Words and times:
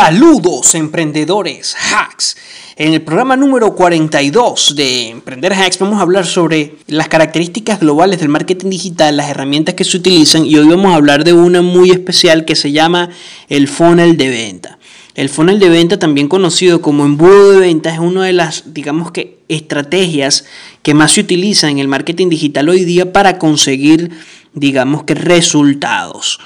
Saludos 0.00 0.76
emprendedores 0.76 1.74
hacks. 1.74 2.36
En 2.76 2.94
el 2.94 3.02
programa 3.02 3.34
número 3.34 3.74
42 3.74 4.76
de 4.76 5.08
Emprender 5.08 5.52
Hacks 5.52 5.80
vamos 5.80 5.98
a 5.98 6.02
hablar 6.02 6.24
sobre 6.24 6.76
las 6.86 7.08
características 7.08 7.80
globales 7.80 8.20
del 8.20 8.28
marketing 8.28 8.70
digital, 8.70 9.16
las 9.16 9.28
herramientas 9.28 9.74
que 9.74 9.82
se 9.82 9.96
utilizan 9.96 10.46
y 10.46 10.56
hoy 10.56 10.68
vamos 10.68 10.92
a 10.92 10.94
hablar 10.94 11.24
de 11.24 11.32
una 11.32 11.62
muy 11.62 11.90
especial 11.90 12.44
que 12.44 12.54
se 12.54 12.70
llama 12.70 13.10
el 13.48 13.66
funnel 13.66 14.16
de 14.16 14.28
venta. 14.28 14.78
El 15.16 15.28
funnel 15.28 15.58
de 15.58 15.68
venta, 15.68 15.98
también 15.98 16.28
conocido 16.28 16.80
como 16.80 17.04
embudo 17.04 17.50
de 17.50 17.58
venta, 17.58 17.92
es 17.92 17.98
una 17.98 18.24
de 18.24 18.34
las, 18.34 18.72
digamos 18.72 19.10
que, 19.10 19.40
estrategias 19.48 20.44
que 20.82 20.94
más 20.94 21.10
se 21.10 21.22
utiliza 21.22 21.70
en 21.70 21.80
el 21.80 21.88
marketing 21.88 22.28
digital 22.28 22.68
hoy 22.68 22.84
día 22.84 23.12
para 23.12 23.36
conseguir, 23.36 24.12
digamos 24.54 25.02
que, 25.02 25.16
resultados. 25.16 26.38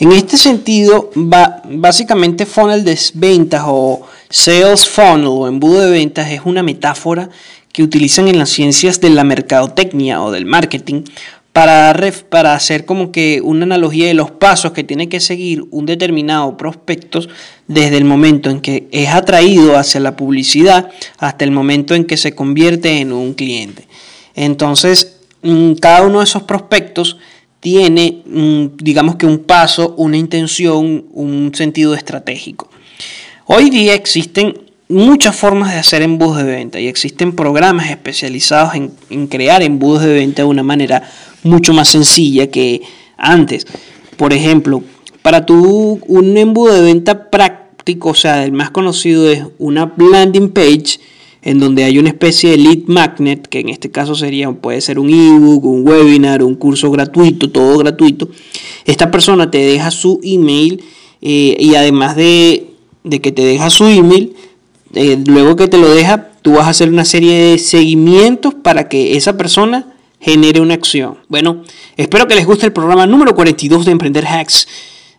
En 0.00 0.12
este 0.12 0.36
sentido, 0.36 1.10
básicamente 1.14 2.46
funnel 2.46 2.84
de 2.84 2.96
ventas 3.14 3.64
o 3.66 4.06
sales 4.30 4.88
funnel 4.88 5.26
o 5.26 5.48
embudo 5.48 5.80
de 5.80 5.90
ventas 5.90 6.30
es 6.30 6.42
una 6.44 6.62
metáfora 6.62 7.30
que 7.72 7.82
utilizan 7.82 8.28
en 8.28 8.38
las 8.38 8.50
ciencias 8.50 9.00
de 9.00 9.10
la 9.10 9.24
mercadotecnia 9.24 10.22
o 10.22 10.30
del 10.30 10.46
marketing 10.46 11.02
para, 11.52 11.92
para 12.28 12.54
hacer 12.54 12.84
como 12.84 13.10
que 13.10 13.40
una 13.42 13.64
analogía 13.64 14.06
de 14.06 14.14
los 14.14 14.30
pasos 14.30 14.70
que 14.70 14.84
tiene 14.84 15.08
que 15.08 15.18
seguir 15.18 15.64
un 15.72 15.86
determinado 15.86 16.56
prospecto 16.56 17.20
desde 17.66 17.96
el 17.96 18.04
momento 18.04 18.50
en 18.50 18.60
que 18.60 18.86
es 18.92 19.08
atraído 19.08 19.76
hacia 19.76 19.98
la 19.98 20.14
publicidad 20.14 20.90
hasta 21.18 21.44
el 21.44 21.50
momento 21.50 21.96
en 21.96 22.04
que 22.04 22.16
se 22.16 22.36
convierte 22.36 23.00
en 23.00 23.12
un 23.12 23.34
cliente. 23.34 23.88
Entonces, 24.36 25.16
mm, 25.42 25.72
cada 25.74 26.02
uno 26.02 26.18
de 26.18 26.24
esos 26.24 26.44
prospectos 26.44 27.16
tiene, 27.60 28.22
digamos 28.76 29.16
que 29.16 29.26
un 29.26 29.38
paso, 29.38 29.94
una 29.96 30.16
intención, 30.16 31.06
un 31.12 31.52
sentido 31.54 31.94
estratégico. 31.94 32.68
Hoy 33.46 33.70
día 33.70 33.94
existen 33.94 34.54
muchas 34.88 35.36
formas 35.36 35.72
de 35.72 35.78
hacer 35.78 36.02
embudos 36.02 36.38
de 36.38 36.44
venta 36.44 36.80
y 36.80 36.86
existen 36.86 37.34
programas 37.34 37.90
especializados 37.90 38.74
en, 38.74 39.26
crear 39.26 39.62
embudos 39.62 40.02
de 40.02 40.14
venta 40.14 40.42
de 40.42 40.48
una 40.48 40.62
manera 40.62 41.02
mucho 41.42 41.72
más 41.72 41.88
sencilla 41.88 42.50
que 42.50 42.82
antes. 43.16 43.66
Por 44.16 44.32
ejemplo, 44.32 44.82
para 45.22 45.44
tu 45.44 46.00
un 46.06 46.36
embudo 46.36 46.74
de 46.74 46.82
venta 46.82 47.30
práctico, 47.30 48.10
o 48.10 48.14
sea, 48.14 48.44
el 48.44 48.52
más 48.52 48.70
conocido 48.70 49.30
es 49.30 49.44
una 49.58 49.92
landing 49.96 50.50
page 50.50 51.00
en 51.42 51.60
donde 51.60 51.84
hay 51.84 51.98
una 51.98 52.08
especie 52.08 52.50
de 52.50 52.58
lead 52.58 52.78
magnet, 52.86 53.46
que 53.46 53.60
en 53.60 53.68
este 53.68 53.90
caso 53.90 54.14
sería, 54.14 54.50
puede 54.52 54.80
ser 54.80 54.98
un 54.98 55.10
ebook, 55.10 55.64
un 55.64 55.86
webinar, 55.86 56.42
un 56.42 56.56
curso 56.56 56.90
gratuito, 56.90 57.50
todo 57.50 57.78
gratuito. 57.78 58.28
Esta 58.84 59.10
persona 59.10 59.50
te 59.50 59.58
deja 59.58 59.90
su 59.90 60.20
email 60.22 60.82
eh, 61.20 61.56
y 61.58 61.74
además 61.74 62.16
de, 62.16 62.66
que 63.04 63.32
te 63.32 63.42
deja 63.42 63.70
su 63.70 63.86
email, 63.86 64.34
eh, 64.94 65.18
luego 65.26 65.56
que 65.56 65.68
te 65.68 65.78
lo 65.78 65.90
deja, 65.90 66.30
tú 66.42 66.52
vas 66.52 66.66
a 66.66 66.70
hacer 66.70 66.88
una 66.88 67.04
serie 67.04 67.34
de 67.34 67.58
seguimientos 67.58 68.54
para 68.54 68.88
que 68.88 69.16
esa 69.16 69.36
persona 69.36 69.94
genere 70.20 70.60
una 70.60 70.74
acción. 70.74 71.18
Bueno, 71.28 71.62
espero 71.96 72.26
que 72.26 72.34
les 72.34 72.46
guste 72.46 72.66
el 72.66 72.72
programa 72.72 73.06
número 73.06 73.34
42 73.34 73.84
de 73.84 73.92
Emprender 73.92 74.26
Hacks 74.26 74.66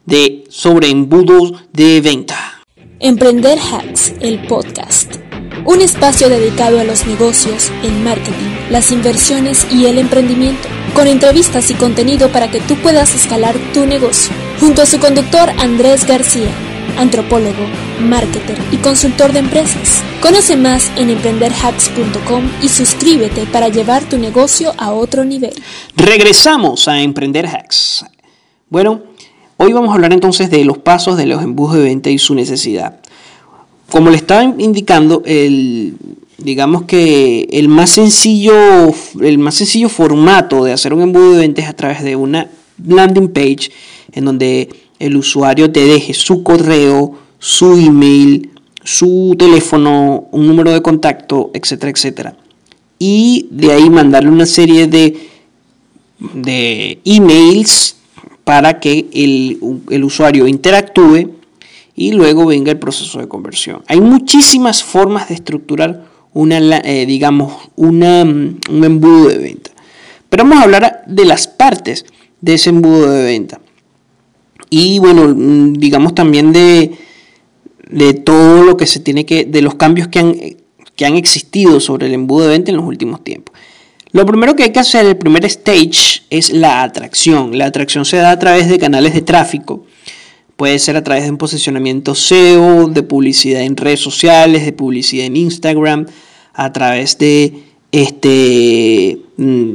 de 0.06 0.44
sobre 0.50 0.90
embudos 0.90 1.54
de 1.72 2.02
venta. 2.02 2.64
Emprender 3.00 3.58
Hacks, 3.58 4.14
el 4.20 4.42
podcast 4.48 5.29
un 5.66 5.82
espacio 5.82 6.30
dedicado 6.30 6.80
a 6.80 6.84
los 6.84 7.06
negocios, 7.06 7.72
el 7.84 7.94
marketing, 8.02 8.70
las 8.70 8.92
inversiones 8.92 9.66
y 9.72 9.86
el 9.86 9.98
emprendimiento, 9.98 10.68
con 10.94 11.08
entrevistas 11.08 11.70
y 11.70 11.76
contenido 11.76 12.32
para 12.32 12.50
que 12.50 12.62
tú 12.62 12.76
puedas 12.76 13.14
escalar 13.16 13.56
tu 13.74 13.86
negocio. 13.86 14.34
Junto 14.60 14.82
a 14.82 14.86
su 14.86 15.00
conductor 15.00 15.50
Andrés 15.60 16.06
García, 16.06 16.50
antropólogo, 16.98 17.66
marketer 18.02 18.58
y 18.72 18.78
consultor 18.78 19.32
de 19.32 19.40
empresas. 19.40 20.02
Conoce 20.22 20.58
más 20.58 20.92
en 20.98 21.10
emprenderhacks.com 21.10 22.50
y 22.62 22.70
suscríbete 22.70 23.46
para 23.46 23.70
llevar 23.70 24.04
tu 24.04 24.18
negocio 24.18 24.74
a 24.78 24.92
otro 24.92 25.24
nivel. 25.24 25.54
Regresamos 25.96 26.88
a 26.88 27.02
Emprender 27.02 27.48
Hacks. 27.48 28.06
Bueno, 28.70 29.04
hoy 29.58 29.74
vamos 29.74 29.92
a 29.92 29.94
hablar 29.94 30.14
entonces 30.14 30.50
de 30.50 30.66
los 30.66 30.78
pasos 30.78 31.18
de 31.18 31.26
los 31.26 31.42
embudos 31.42 31.76
de 31.76 31.84
venta 31.84 32.10
y 32.10 32.18
su 32.18 32.36
necesidad 32.36 33.00
como 33.90 34.10
le 34.10 34.18
estaba 34.18 34.44
indicando, 34.44 35.24
el, 35.26 35.96
digamos 36.38 36.84
que 36.84 37.48
el 37.52 37.68
más 37.68 37.92
sencillo, 37.92 38.54
el 39.22 39.38
más 39.38 39.56
sencillo 39.56 39.90
formato 39.90 40.64
de 40.64 40.74
hacer 40.74 40.94
un 40.94 41.02
embudo 41.02 41.34
de 41.34 41.40
ventas 41.40 41.68
a 41.68 41.74
través 41.74 42.04
de 42.04 42.16
una 42.16 42.50
landing 42.86 43.30
page 43.30 43.72
en 44.14 44.26
donde 44.26 44.70
el 45.00 45.16
usuario 45.16 45.72
te 45.72 45.82
deje 45.86 46.14
su 46.14 46.44
correo, 46.44 47.16
su 47.40 47.74
email, 47.74 48.50
su 48.84 49.36
teléfono, 49.38 50.28
un 50.32 50.48
número 50.48 50.72
de 50.72 50.82
contacto, 50.82 51.52
etcétera, 51.54 51.92
etcétera. 51.92 52.36
Y 52.98 53.48
de 53.52 53.72
ahí 53.72 53.90
mandarle 53.90 54.30
una 54.30 54.46
serie 54.46 54.88
de, 54.88 55.30
de 56.20 57.00
emails 57.06 57.96
para 58.44 58.80
que 58.80 59.08
el, 59.14 59.60
el 59.90 60.04
usuario 60.04 60.48
interactúe 60.48 61.39
y 62.00 62.14
luego 62.14 62.46
venga 62.46 62.72
el 62.72 62.80
proceso 62.80 63.20
de 63.20 63.28
conversión. 63.28 63.84
Hay 63.88 64.00
muchísimas 64.00 64.82
formas 64.82 65.28
de 65.28 65.36
estructurar 65.36 66.06
una, 66.32 66.78
eh, 66.78 67.06
digamos, 67.06 67.72
una, 67.76 68.24
mm, 68.24 68.60
un 68.70 68.84
embudo 68.86 69.28
de 69.28 69.38
venta. 69.38 69.72
Pero 70.30 70.44
vamos 70.44 70.60
a 70.60 70.64
hablar 70.64 71.02
de 71.08 71.26
las 71.26 71.50
partes 71.50 72.06
de 72.40 72.54
ese 72.54 72.70
embudo 72.70 73.12
de 73.12 73.24
venta. 73.24 73.60
Y 74.70 75.00
bueno, 75.00 75.28
mm, 75.28 75.74
digamos 75.74 76.16
también 76.16 76.54
de, 76.54 76.98
de 77.90 78.14
todo 78.14 78.64
lo 78.64 78.78
que 78.78 78.88
se 78.88 79.02
tiene 79.02 79.26
que, 79.26 79.44
de 79.44 79.62
los 79.62 79.76
cambios 79.76 80.08
que 80.08 80.20
han, 80.20 80.36
que 80.96 81.06
han 81.06 81.18
existido 81.18 81.82
sobre 81.82 82.08
el 82.08 82.14
embudo 82.14 82.46
de 82.46 82.52
venta 82.52 82.72
en 82.72 82.78
los 82.78 82.86
últimos 82.86 83.26
tiempos. 83.26 83.54
Lo 84.14 84.26
primero 84.26 84.56
que 84.56 84.64
hay 84.64 84.72
que 84.72 84.80
hacer, 84.80 85.06
el 85.06 85.18
primer 85.18 85.44
stage, 85.44 86.22
es 86.30 86.52
la 86.52 86.82
atracción. 86.82 87.58
La 87.58 87.66
atracción 87.66 88.06
se 88.06 88.16
da 88.16 88.32
a 88.32 88.40
través 88.40 88.70
de 88.70 88.80
canales 88.80 89.14
de 89.14 89.22
tráfico 89.22 89.84
Puede 90.60 90.78
ser 90.78 90.98
a 90.98 91.04
través 91.06 91.24
de 91.24 91.30
un 91.30 91.38
posicionamiento 91.38 92.16
SEO, 92.16 92.90
de 92.90 93.02
publicidad 93.02 93.62
en 93.62 93.78
redes 93.78 94.02
sociales, 94.02 94.66
de 94.66 94.74
publicidad 94.74 95.26
en 95.26 95.38
Instagram, 95.38 96.06
a 96.54 96.74
través 96.74 97.18
de 97.18 97.64
este 97.94 99.20
mm, 99.38 99.74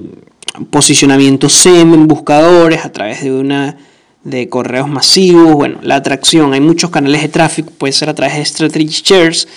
posicionamiento 0.69 1.49
SEM 1.49 1.95
en 1.95 2.06
buscadores, 2.06 2.84
a 2.84 2.93
través 2.93 3.22
de 3.22 3.33
una 3.33 3.78
de 4.25 4.50
correos 4.50 4.87
masivos, 4.87 5.55
bueno, 5.55 5.78
la 5.81 5.97
atracción, 5.97 6.53
hay 6.53 6.61
muchos 6.61 6.91
canales 6.91 7.22
de 7.22 7.28
tráfico, 7.28 7.72
puede 7.78 7.95
ser 7.95 8.11
a 8.11 8.15
través 8.15 8.37
de 8.37 8.45
Strategy 8.45 9.03
Shares, 9.03 9.49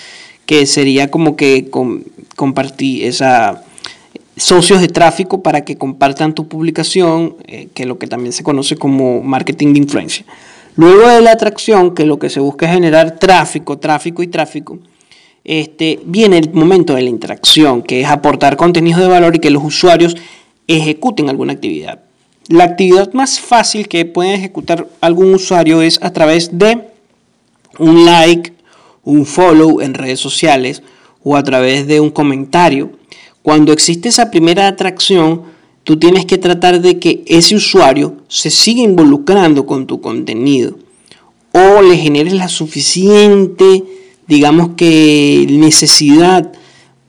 que 0.45 0.65
sería 0.65 1.11
como 1.11 1.35
que 1.35 1.69
compartir 2.37 3.03
esa 3.03 3.65
socios 4.37 4.79
de 4.79 4.87
tráfico 4.87 5.43
para 5.43 5.65
que 5.65 5.77
compartan 5.77 6.33
tu 6.33 6.47
publicación, 6.47 7.35
eh, 7.47 7.67
que 7.73 7.83
es 7.83 7.89
lo 7.89 7.97
que 7.97 8.07
también 8.07 8.31
se 8.31 8.43
conoce 8.43 8.77
como 8.77 9.21
marketing 9.21 9.73
de 9.73 9.79
influencia. 9.79 10.25
Luego 10.77 11.07
de 11.07 11.21
la 11.21 11.31
atracción, 11.31 11.95
que 11.95 12.05
lo 12.05 12.19
que 12.19 12.29
se 12.29 12.39
busca 12.39 12.67
es 12.67 12.73
generar 12.73 13.17
tráfico, 13.17 13.79
tráfico 13.79 14.21
y 14.21 14.27
tráfico, 14.27 14.77
este, 15.43 15.99
viene 16.05 16.37
el 16.37 16.53
momento 16.53 16.93
de 16.93 17.01
la 17.01 17.09
interacción, 17.09 17.81
que 17.81 18.01
es 18.01 18.07
aportar 18.07 18.57
contenido 18.57 18.99
de 18.99 19.07
valor 19.07 19.35
y 19.35 19.39
que 19.39 19.49
los 19.49 19.63
usuarios 19.63 20.15
ejecuten 20.67 21.29
alguna 21.29 21.53
actividad. 21.53 22.01
La 22.47 22.65
actividad 22.65 23.11
más 23.13 23.39
fácil 23.39 23.87
que 23.87 24.05
puede 24.05 24.35
ejecutar 24.35 24.87
algún 25.01 25.33
usuario 25.33 25.81
es 25.81 25.99
a 26.03 26.13
través 26.13 26.59
de 26.59 26.89
un 27.79 28.05
like, 28.05 28.53
un 29.03 29.25
follow 29.25 29.81
en 29.81 29.95
redes 29.95 30.19
sociales 30.19 30.83
o 31.23 31.35
a 31.35 31.43
través 31.43 31.87
de 31.87 31.99
un 31.99 32.11
comentario. 32.11 32.91
Cuando 33.41 33.73
existe 33.73 34.09
esa 34.09 34.29
primera 34.29 34.67
atracción, 34.67 35.41
tú 35.87 35.95
tienes 35.95 36.25
que 36.25 36.37
tratar 36.37 36.81
de 36.81 36.99
que 36.99 37.23
ese 37.27 37.55
usuario 37.55 38.17
se 38.27 38.49
siga 38.49 38.81
involucrando 38.81 39.65
con 39.65 39.87
tu 39.87 40.01
contenido 40.01 40.77
o 41.53 41.81
le 41.81 41.95
generes 41.95 42.33
la 42.33 42.49
suficiente, 42.49 43.85
digamos 44.27 44.71
que 44.75 45.47
necesidad 45.49 46.51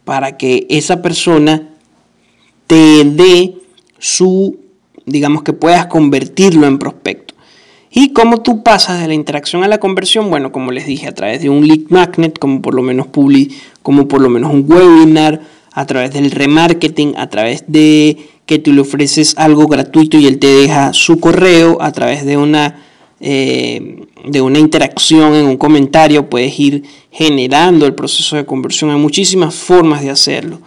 para 0.05 0.37
que 0.37 0.69
esa 0.71 1.03
persona 1.03 1.71
te 2.69 3.03
dé 3.03 3.57
su, 3.99 4.57
digamos 5.07 5.43
que 5.43 5.53
puedas 5.53 5.87
convertirlo 5.87 6.69
en 6.69 6.79
prospecto. 6.79 7.35
¿Y 7.91 8.13
cómo 8.13 8.43
tú 8.43 8.63
pasas 8.63 9.01
de 9.01 9.09
la 9.09 9.15
interacción 9.15 9.65
a 9.65 9.69
la 9.69 9.81
conversión? 9.81 10.31
Bueno, 10.31 10.53
como 10.53 10.71
les 10.71 10.87
dije, 10.87 11.09
a 11.09 11.15
través 11.17 11.43
de 11.43 11.51
un 11.51 11.67
lead 11.67 11.89
magnet, 11.89 12.39
como 12.39 12.63
por 12.63 12.75
lo 12.75 12.83
menos 12.83 13.09
public, 13.09 13.53
como 13.83 14.07
por 14.07 14.21
lo 14.21 14.31
menos 14.31 14.53
un 14.53 14.65
webinar, 14.71 15.41
a 15.73 15.85
través 15.85 16.13
del 16.13 16.31
remarketing, 16.31 17.17
a 17.17 17.29
través 17.29 17.65
de 17.67 18.38
que 18.49 18.59
tú 18.59 18.73
le 18.73 18.81
ofreces 18.81 19.35
algo 19.37 19.67
gratuito 19.67 20.17
y 20.17 20.27
él 20.27 20.39
te 20.39 20.47
deja 20.47 20.95
su 20.95 21.21
correo 21.21 21.77
a 21.83 21.93
través 21.93 22.25
de 22.25 22.39
una, 22.39 22.83
eh, 23.21 24.07
de 24.25 24.41
una 24.41 24.59
interacción 24.59 25.35
en 25.35 25.45
un 25.45 25.59
comentario, 25.59 26.31
puedes 26.31 26.59
ir 26.59 26.83
generando 27.11 27.85
el 27.85 27.95
proceso 27.95 28.37
de 28.37 28.47
conversión. 28.47 28.91
Hay 28.91 28.97
muchísimas 28.97 29.55
formas 29.55 30.01
de 30.01 30.09
hacerlo. 30.09 30.61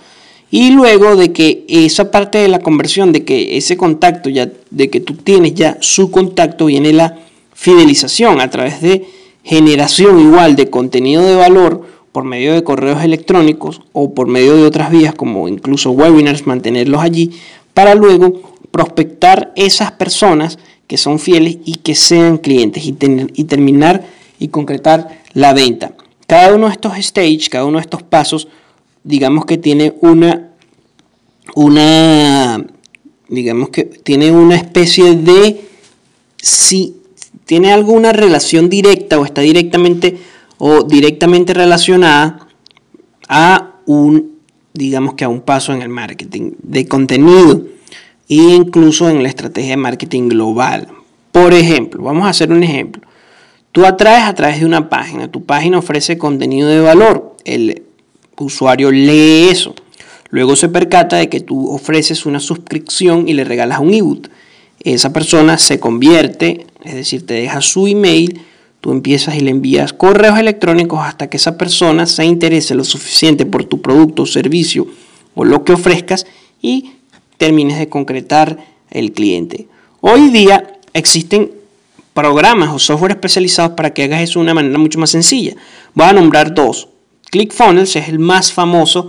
Y 0.51 0.69
luego 0.69 1.15
de 1.15 1.31
que 1.33 1.65
esa 1.67 2.11
parte 2.11 2.37
de 2.37 2.49
la 2.49 2.59
conversión, 2.59 3.11
de 3.11 3.25
que 3.25 3.57
ese 3.57 3.77
contacto, 3.77 4.29
ya, 4.29 4.47
de 4.69 4.91
que 4.91 4.99
tú 4.99 5.15
tienes 5.15 5.55
ya 5.55 5.79
su 5.81 6.11
contacto, 6.11 6.67
viene 6.67 6.93
la 6.93 7.17
fidelización 7.55 8.41
a 8.41 8.51
través 8.51 8.79
de 8.81 9.07
generación 9.43 10.19
igual 10.19 10.55
de 10.55 10.69
contenido 10.69 11.23
de 11.25 11.35
valor 11.35 11.81
por 12.11 12.25
medio 12.25 12.53
de 12.53 12.63
correos 12.63 13.03
electrónicos 13.03 13.81
o 13.93 14.13
por 14.13 14.27
medio 14.27 14.55
de 14.55 14.65
otras 14.65 14.91
vías 14.91 15.15
como 15.15 15.47
incluso 15.47 15.91
webinars, 15.91 16.45
mantenerlos 16.45 17.01
allí 17.01 17.31
para 17.73 17.95
luego 17.95 18.57
prospectar 18.71 19.51
esas 19.55 19.91
personas 19.91 20.59
que 20.87 20.97
son 20.97 21.19
fieles 21.19 21.57
y 21.65 21.75
que 21.75 21.95
sean 21.95 22.37
clientes 22.37 22.85
y, 22.85 22.95
y 23.33 23.43
terminar 23.45 24.05
y 24.39 24.49
concretar 24.49 25.21
la 25.33 25.53
venta. 25.53 25.93
Cada 26.27 26.53
uno 26.53 26.67
de 26.67 26.73
estos 26.73 26.93
stages, 26.97 27.49
cada 27.49 27.65
uno 27.65 27.77
de 27.77 27.83
estos 27.83 28.03
pasos, 28.03 28.47
digamos 29.03 29.45
que 29.45 29.57
tiene 29.57 29.93
una, 30.01 30.49
una, 31.55 32.65
digamos 33.27 33.69
que 33.69 33.83
tiene 33.83 34.31
una 34.31 34.55
especie 34.55 35.15
de, 35.15 35.61
si 36.37 36.95
tiene 37.45 37.71
alguna 37.71 38.13
relación 38.13 38.69
directa 38.69 39.19
o 39.19 39.25
está 39.25 39.41
directamente 39.41 40.17
o 40.57 40.83
directamente 40.83 41.53
relacionada 41.53 42.47
a 43.27 43.75
un, 43.85 44.30
digamos 44.73 45.15
que 45.15 45.23
a 45.23 45.29
un 45.29 45.41
paso 45.41 45.73
en 45.73 45.81
el 45.81 45.89
marketing 45.89 46.53
de 46.61 46.87
contenido 46.87 47.65
e 48.29 48.35
incluso 48.35 49.09
en 49.09 49.23
la 49.23 49.29
estrategia 49.29 49.71
de 49.71 49.77
marketing 49.77 50.29
global. 50.29 50.87
Por 51.31 51.53
ejemplo, 51.53 52.03
vamos 52.03 52.25
a 52.25 52.29
hacer 52.29 52.51
un 52.51 52.63
ejemplo. 52.63 53.01
Tú 53.71 53.85
atraes 53.85 54.23
a 54.25 54.33
través 54.33 54.59
de 54.59 54.65
una 54.65 54.89
página, 54.89 55.29
tu 55.29 55.45
página 55.45 55.77
ofrece 55.77 56.17
contenido 56.17 56.67
de 56.67 56.81
valor, 56.81 57.37
el 57.45 57.83
usuario 58.37 58.91
lee 58.91 59.49
eso, 59.49 59.75
luego 60.29 60.55
se 60.55 60.67
percata 60.67 61.17
de 61.17 61.29
que 61.29 61.39
tú 61.39 61.73
ofreces 61.73 62.25
una 62.25 62.39
suscripción 62.39 63.29
y 63.29 63.33
le 63.33 63.45
regalas 63.45 63.79
un 63.79 63.93
ebook. 63.93 64.27
Esa 64.83 65.13
persona 65.13 65.57
se 65.57 65.79
convierte, 65.79 66.65
es 66.83 66.95
decir, 66.95 67.25
te 67.25 67.35
deja 67.35 67.61
su 67.61 67.87
email, 67.87 68.41
tú 68.81 68.91
empiezas 68.91 69.35
y 69.35 69.39
le 69.39 69.51
envías 69.51 69.93
correos 69.93 70.37
electrónicos 70.39 70.99
hasta 71.01 71.29
que 71.29 71.37
esa 71.37 71.57
persona 71.57 72.07
se 72.07 72.25
interese 72.25 72.75
lo 72.75 72.83
suficiente 72.83 73.45
por 73.45 73.63
tu 73.63 73.81
producto 73.81 74.25
servicio 74.25 74.87
o 75.35 75.45
lo 75.45 75.63
que 75.63 75.73
ofrezcas 75.73 76.25
y 76.61 76.93
termines 77.37 77.77
de 77.79 77.89
concretar 77.89 78.57
el 78.89 79.13
cliente. 79.13 79.67
Hoy 80.01 80.29
día 80.29 80.79
existen 80.93 81.51
programas 82.13 82.69
o 82.73 82.79
software 82.79 83.11
especializados 83.11 83.73
para 83.73 83.93
que 83.93 84.03
hagas 84.03 84.21
eso 84.21 84.39
de 84.39 84.43
una 84.43 84.53
manera 84.55 84.77
mucho 84.77 84.99
más 84.99 85.11
sencilla. 85.11 85.55
Voy 85.93 86.07
a 86.07 86.13
nombrar 86.13 86.53
dos. 86.53 86.89
ClickFunnels 87.29 87.95
es 87.95 88.09
el 88.09 88.19
más 88.19 88.51
famoso 88.51 89.07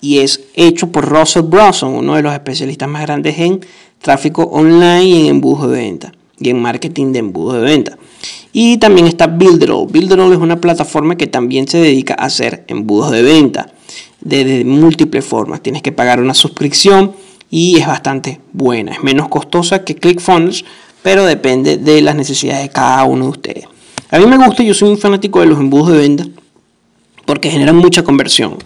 y 0.00 0.18
es 0.18 0.42
hecho 0.54 0.92
por 0.92 1.08
Russell 1.08 1.42
Brunson, 1.42 1.94
uno 1.94 2.14
de 2.14 2.22
los 2.22 2.32
especialistas 2.32 2.88
más 2.88 3.02
grandes 3.02 3.38
en 3.38 3.60
tráfico 4.00 4.44
online 4.44 5.04
y 5.04 5.20
en 5.20 5.26
embudo 5.26 5.68
de 5.68 5.80
venta 5.80 6.12
y 6.38 6.50
en 6.50 6.60
marketing 6.60 7.12
de 7.12 7.18
embudo 7.18 7.54
de 7.54 7.62
venta. 7.62 7.98
Y 8.60 8.78
también 8.78 9.06
está 9.06 9.28
Builderall. 9.28 9.86
Builderall 9.86 10.32
es 10.32 10.38
una 10.38 10.60
plataforma 10.60 11.16
que 11.16 11.28
también 11.28 11.68
se 11.68 11.78
dedica 11.78 12.16
a 12.18 12.24
hacer 12.24 12.64
embudos 12.66 13.12
de 13.12 13.22
venta 13.22 13.70
de 14.20 14.64
múltiples 14.64 15.24
formas. 15.24 15.62
Tienes 15.62 15.80
que 15.80 15.92
pagar 15.92 16.20
una 16.20 16.34
suscripción 16.34 17.12
y 17.50 17.78
es 17.78 17.86
bastante 17.86 18.40
buena. 18.52 18.90
Es 18.90 19.04
menos 19.04 19.28
costosa 19.28 19.84
que 19.84 19.94
ClickFunnels, 19.94 20.64
pero 21.04 21.24
depende 21.24 21.76
de 21.76 22.02
las 22.02 22.16
necesidades 22.16 22.64
de 22.64 22.70
cada 22.70 23.04
uno 23.04 23.26
de 23.26 23.30
ustedes. 23.30 23.64
A 24.10 24.18
mí 24.18 24.26
me 24.26 24.44
gusta, 24.44 24.64
yo 24.64 24.74
soy 24.74 24.88
un 24.88 24.98
fanático 24.98 25.38
de 25.38 25.46
los 25.46 25.60
embudos 25.60 25.92
de 25.92 25.98
venta 25.98 26.26
porque 27.26 27.52
generan 27.52 27.76
mucha 27.76 28.02
conversión. 28.02 28.56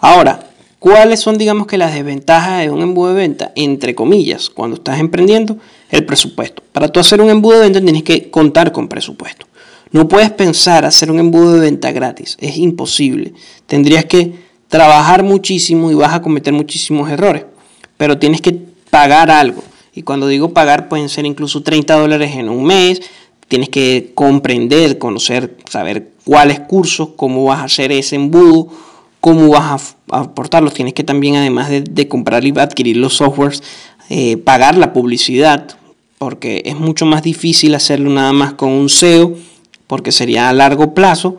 Ahora, 0.00 0.48
¿cuáles 0.78 1.20
son, 1.20 1.36
digamos 1.36 1.66
que, 1.66 1.76
las 1.76 1.92
desventajas 1.92 2.60
de 2.60 2.70
un 2.70 2.80
embudo 2.80 3.10
de 3.10 3.16
venta? 3.16 3.52
Entre 3.56 3.94
comillas, 3.94 4.48
cuando 4.48 4.76
estás 4.76 4.98
emprendiendo, 4.98 5.58
el 5.90 6.04
presupuesto. 6.04 6.62
Para 6.72 6.88
tú 6.88 7.00
hacer 7.00 7.20
un 7.20 7.30
embudo 7.30 7.56
de 7.56 7.64
venta 7.64 7.80
tienes 7.80 8.02
que 8.02 8.30
contar 8.30 8.72
con 8.72 8.88
presupuesto. 8.88 9.46
No 9.90 10.06
puedes 10.06 10.30
pensar 10.30 10.84
hacer 10.84 11.10
un 11.10 11.18
embudo 11.18 11.54
de 11.54 11.60
venta 11.60 11.92
gratis, 11.92 12.36
es 12.40 12.58
imposible. 12.58 13.32
Tendrías 13.66 14.04
que 14.04 14.34
trabajar 14.68 15.22
muchísimo 15.22 15.90
y 15.90 15.94
vas 15.94 16.12
a 16.12 16.22
cometer 16.22 16.52
muchísimos 16.52 17.10
errores, 17.10 17.44
pero 17.96 18.18
tienes 18.18 18.40
que 18.40 18.52
pagar 18.90 19.30
algo. 19.30 19.62
Y 19.94 20.02
cuando 20.02 20.28
digo 20.28 20.52
pagar, 20.52 20.88
pueden 20.88 21.08
ser 21.08 21.26
incluso 21.26 21.62
30 21.62 21.94
dólares 21.94 22.36
en 22.36 22.48
un 22.48 22.64
mes. 22.64 23.00
Tienes 23.48 23.68
que 23.68 24.12
comprender, 24.14 24.98
conocer, 24.98 25.56
saber 25.68 26.10
cuáles 26.24 26.60
cursos, 26.60 27.10
cómo 27.16 27.46
vas 27.46 27.60
a 27.60 27.64
hacer 27.64 27.90
ese 27.90 28.14
embudo, 28.16 28.68
cómo 29.20 29.48
vas 29.48 29.96
a, 30.10 30.18
aportarlos. 30.20 30.74
Tienes 30.74 30.94
que 30.94 31.02
también, 31.02 31.36
además 31.36 31.70
de, 31.70 32.08
comprar 32.08 32.44
y 32.44 32.52
adquirir 32.56 32.98
los 32.98 33.14
softwares, 33.14 33.62
eh, 34.08 34.36
pagar 34.36 34.76
la 34.76 34.92
publicidad, 34.92 35.76
porque 36.18 36.62
es 36.64 36.76
mucho 36.76 37.06
más 37.06 37.22
difícil 37.22 37.74
hacerlo 37.74 38.10
nada 38.10 38.32
más 38.32 38.54
con 38.54 38.70
un 38.70 38.88
SEO, 38.88 39.34
porque 39.86 40.12
sería 40.12 40.48
a 40.48 40.52
largo 40.52 40.94
plazo, 40.94 41.38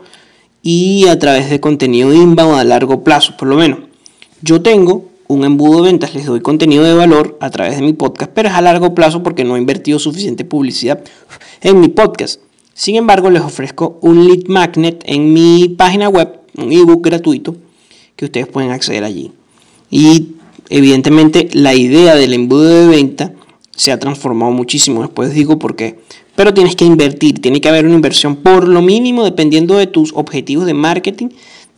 y 0.62 1.06
a 1.08 1.18
través 1.18 1.50
de 1.50 1.60
contenido 1.60 2.12
inbound 2.12 2.58
a 2.58 2.64
largo 2.64 3.02
plazo, 3.02 3.36
por 3.36 3.48
lo 3.48 3.56
menos. 3.56 3.80
Yo 4.42 4.62
tengo 4.62 5.10
un 5.28 5.44
embudo 5.44 5.82
de 5.82 5.90
ventas, 5.90 6.14
les 6.14 6.26
doy 6.26 6.40
contenido 6.40 6.82
de 6.82 6.94
valor 6.94 7.38
a 7.40 7.50
través 7.50 7.76
de 7.76 7.82
mi 7.82 7.92
podcast, 7.92 8.32
pero 8.34 8.48
es 8.48 8.54
a 8.54 8.60
largo 8.60 8.94
plazo 8.94 9.22
porque 9.22 9.44
no 9.44 9.56
he 9.56 9.60
invertido 9.60 9.98
suficiente 9.98 10.44
publicidad 10.44 11.02
en 11.60 11.80
mi 11.80 11.88
podcast. 11.88 12.40
Sin 12.74 12.96
embargo, 12.96 13.30
les 13.30 13.42
ofrezco 13.42 13.98
un 14.00 14.26
lead 14.26 14.46
magnet 14.48 15.02
en 15.06 15.32
mi 15.32 15.68
página 15.68 16.08
web, 16.08 16.40
un 16.56 16.72
ebook 16.72 17.04
gratuito 17.04 17.54
que 18.16 18.24
ustedes 18.24 18.48
pueden 18.48 18.70
acceder 18.70 19.04
allí. 19.04 19.32
Y 19.90 20.34
evidentemente 20.70 21.48
la 21.52 21.74
idea 21.74 22.14
del 22.14 22.32
embudo 22.32 22.68
de 22.68 22.86
venta 22.86 23.32
se 23.76 23.92
ha 23.92 23.98
transformado 23.98 24.52
muchísimo, 24.52 25.02
después 25.02 25.34
digo 25.34 25.58
por 25.58 25.76
qué. 25.76 25.98
Pero 26.36 26.54
tienes 26.54 26.76
que 26.76 26.84
invertir, 26.84 27.40
tiene 27.42 27.60
que 27.60 27.68
haber 27.68 27.84
una 27.84 27.96
inversión 27.96 28.36
por 28.36 28.66
lo 28.66 28.80
mínimo, 28.80 29.24
dependiendo 29.24 29.76
de 29.76 29.86
tus 29.86 30.12
objetivos 30.14 30.64
de 30.64 30.74
marketing, 30.74 31.28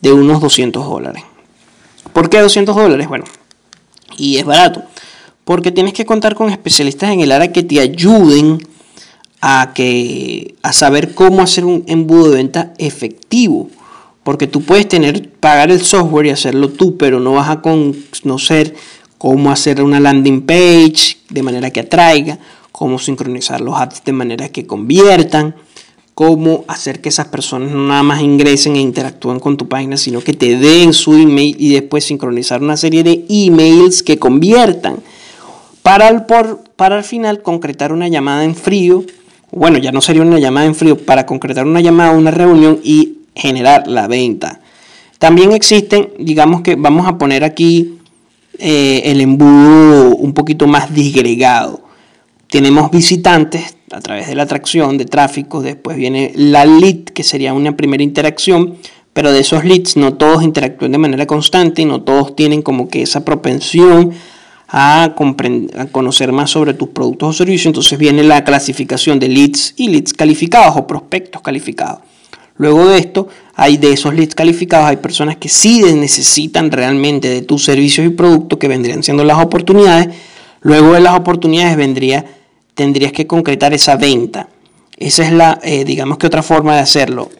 de 0.01 0.13
unos 0.13 0.41
200 0.41 0.85
dólares. 0.85 1.25
¿Por 2.13 2.29
qué 2.29 2.41
200 2.41 2.77
dólares? 2.77 3.09
Bueno, 3.09 3.25
y 4.17 4.37
es 4.37 4.45
barato. 4.45 4.83
Porque 5.45 5.73
tienes 5.73 5.95
que 5.95 6.05
contar 6.05 6.35
con 6.35 6.51
especialistas 6.51 7.11
en 7.11 7.21
el 7.21 7.33
área 7.33 7.51
que 7.51 7.63
te 7.63 7.81
ayuden 7.81 8.59
a, 9.41 9.73
que, 9.75 10.55
a 10.63 10.73
saber 10.73 11.15
cómo 11.15 11.43
hacer 11.43 11.65
un 11.65 11.85
embudo 11.87 12.31
de 12.31 12.37
venta 12.37 12.75
efectivo. 12.79 13.69
Porque 14.23 14.47
tú 14.47 14.63
puedes 14.63 14.89
tener, 14.89 15.31
pagar 15.31 15.71
el 15.71 15.81
software 15.81 16.27
y 16.27 16.31
hacerlo 16.31 16.69
tú, 16.69 16.97
pero 16.97 17.19
no 17.19 17.33
vas 17.33 17.49
a 17.49 17.61
conocer 17.61 18.75
cómo 19.19 19.51
hacer 19.51 19.83
una 19.83 20.01
landing 20.01 20.43
page 20.43 21.19
de 21.29 21.43
manera 21.43 21.71
que 21.71 21.81
atraiga, 21.81 22.39
cómo 22.71 22.99
sincronizar 22.99 23.61
los 23.61 23.77
ads 23.77 24.03
de 24.05 24.13
manera 24.13 24.49
que 24.49 24.67
conviertan, 24.67 25.55
cómo 26.15 26.65
hacer 26.69 27.01
que 27.01 27.09
esas 27.09 27.29
personas 27.29 27.71
no 27.71 27.87
nada 27.87 28.03
más 28.03 28.21
ingresen 28.21 28.77
e 28.77 28.81
interactúen 28.81 29.41
con 29.41 29.57
tu 29.57 29.69
página, 29.69 29.97
sino 29.97 30.21
que 30.21 30.35
te 30.35 30.57
den 30.57 30.93
su 30.93 31.15
email 31.15 31.57
y 31.59 31.73
después 31.73 32.05
sincronizar 32.05 32.63
una 32.63 32.77
serie 32.77 33.03
de 33.03 33.25
emails 33.29 34.03
que 34.03 34.19
conviertan 34.19 34.97
para 35.83 36.09
al, 36.09 36.27
por, 36.27 36.63
para 36.77 36.97
al 36.97 37.05
final 37.05 37.43
concretar 37.43 37.93
una 37.93 38.09
llamada 38.09 38.45
en 38.45 38.55
frío. 38.55 39.05
Bueno, 39.51 39.79
ya 39.79 39.93
no 39.93 40.01
sería 40.01 40.23
una 40.23 40.39
llamada 40.39 40.67
en 40.67 40.75
frío, 40.75 40.97
para 40.97 41.27
concretar 41.27 41.67
una 41.67 41.81
llamada, 41.81 42.13
una 42.13 42.31
reunión 42.31 42.81
y 42.83 43.19
generar 43.35 43.87
la 43.87 44.09
venta. 44.09 44.61
También 45.19 45.53
existen, 45.53 46.11
digamos 46.19 46.63
que 46.63 46.75
vamos 46.75 47.07
a 47.07 47.17
poner 47.17 47.45
aquí 47.45 47.99
eh, 48.59 49.03
el 49.07 49.21
embudo 49.21 50.17
un 50.17 50.35
poquito 50.35 50.67
más 50.67 50.93
disgregado. 50.93 51.81
Tenemos 52.49 52.91
visitantes, 52.91 53.77
a 53.93 54.01
través 54.01 54.27
de 54.27 54.35
la 54.35 54.43
atracción 54.43 54.99
de 54.99 55.05
tráfico, 55.05 55.63
después 55.63 55.97
viene 55.97 56.33
la 56.35 56.65
lead, 56.65 57.05
que 57.05 57.23
sería 57.23 57.55
una 57.55 57.77
primera 57.77 58.03
interacción, 58.03 58.75
pero 59.13 59.33
de 59.33 59.41
esos 59.41 59.65
leads 59.65 59.97
no 59.97 60.15
todos 60.15 60.43
interactúan 60.43 60.93
de 60.93 60.99
manera 60.99 61.27
constante 61.27 61.83
y 61.83 61.85
no 61.85 62.03
todos 62.03 62.35
tienen 62.35 62.63
como 62.63 62.89
que 62.89 63.03
esa 63.03 63.25
propensión 63.25 64.13
a, 64.69 65.05
a, 65.05 65.87
conocer 65.93 66.33
más 66.33 66.51
sobre 66.51 66.75
tus 66.75 66.89
productos 66.89 67.29
o 67.29 67.33
servicios. 67.33 67.67
Entonces 67.67 67.99
viene 67.99 68.23
la 68.23 68.43
clasificación 68.45 69.19
de 69.19 69.29
leads 69.29 69.75
y 69.77 69.89
leads 69.89 70.15
calificados 70.15 70.77
o 70.77 70.87
prospectos 70.87 71.43
calificados. 71.43 72.01
Luego 72.63 72.87
de 72.87 72.99
esto, 72.99 73.27
hay 73.57 73.77
de 73.77 73.93
esos 73.93 74.15
leads 74.15 74.37
calificados, 74.37 74.87
hay 74.87 74.99
personas 74.99 75.37
que 75.37 75.49
sí 75.49 75.83
necesitan 75.83 76.71
realmente 76.71 77.29
de 77.29 77.43
tus 77.43 77.65
servicios 77.65 78.07
y 78.07 78.11
productos 78.11 78.57
que 78.61 78.69
vendrían 78.69 79.03
siendo 79.03 79.25
las 79.25 79.43
oportunidades. 79.43 80.15
Luego 80.61 80.93
de 80.93 81.01
las 81.01 81.17
oportunidades 81.17 81.77
vendría 81.77 82.25
tendrías 82.75 83.11
que 83.11 83.27
concretar 83.27 83.75
esa 83.75 83.97
venta. 83.97 84.49
Esa 84.97 85.25
es 85.25 85.33
la, 85.33 85.59
eh, 85.65 85.85
digamos 85.85 86.19
que 86.19 86.29
otra 86.29 86.45
forma 86.45 86.77
de 86.77 86.83
hacerlo. 86.83 87.31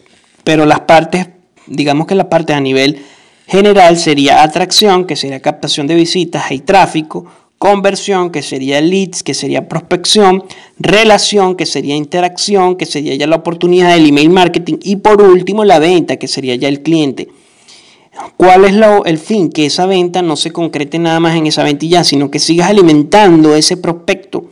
Pero 0.43 0.65
las 0.65 0.81
partes, 0.81 1.29
digamos 1.67 2.05
que 2.05 2.15
la 2.15 2.27
parte 2.27 2.51
a 2.51 2.59
nivel 2.59 3.01
general 3.47 3.95
sería 3.95 4.43
atracción, 4.43 5.07
que 5.07 5.15
sería 5.15 5.39
captación 5.39 5.87
de 5.87 5.95
visitas 5.95 6.51
y 6.51 6.59
tráfico, 6.59 7.25
conversión, 7.63 8.29
que 8.29 8.41
sería 8.41 8.81
leads, 8.81 9.23
que 9.23 9.33
sería 9.33 9.69
prospección, 9.69 10.43
relación, 10.79 11.55
que 11.55 11.65
sería 11.65 11.95
interacción, 11.95 12.75
que 12.75 12.85
sería 12.85 13.15
ya 13.15 13.25
la 13.25 13.37
oportunidad 13.37 13.93
del 13.93 14.05
email 14.05 14.31
marketing 14.31 14.79
y 14.83 14.97
por 14.97 15.21
último 15.21 15.63
la 15.63 15.79
venta, 15.79 16.17
que 16.17 16.27
sería 16.27 16.55
ya 16.55 16.67
el 16.67 16.81
cliente. 16.81 17.29
¿Cuál 18.35 18.65
es 18.65 18.75
el 19.05 19.17
fin? 19.17 19.49
Que 19.49 19.67
esa 19.67 19.85
venta 19.85 20.21
no 20.21 20.35
se 20.35 20.51
concrete 20.51 20.99
nada 20.99 21.21
más 21.21 21.37
en 21.37 21.47
esa 21.47 21.63
venta 21.63 21.85
y 21.85 21.87
ya, 21.87 22.03
sino 22.03 22.29
que 22.29 22.39
sigas 22.39 22.69
alimentando 22.69 23.55
ese 23.55 23.77
prospecto 23.77 24.49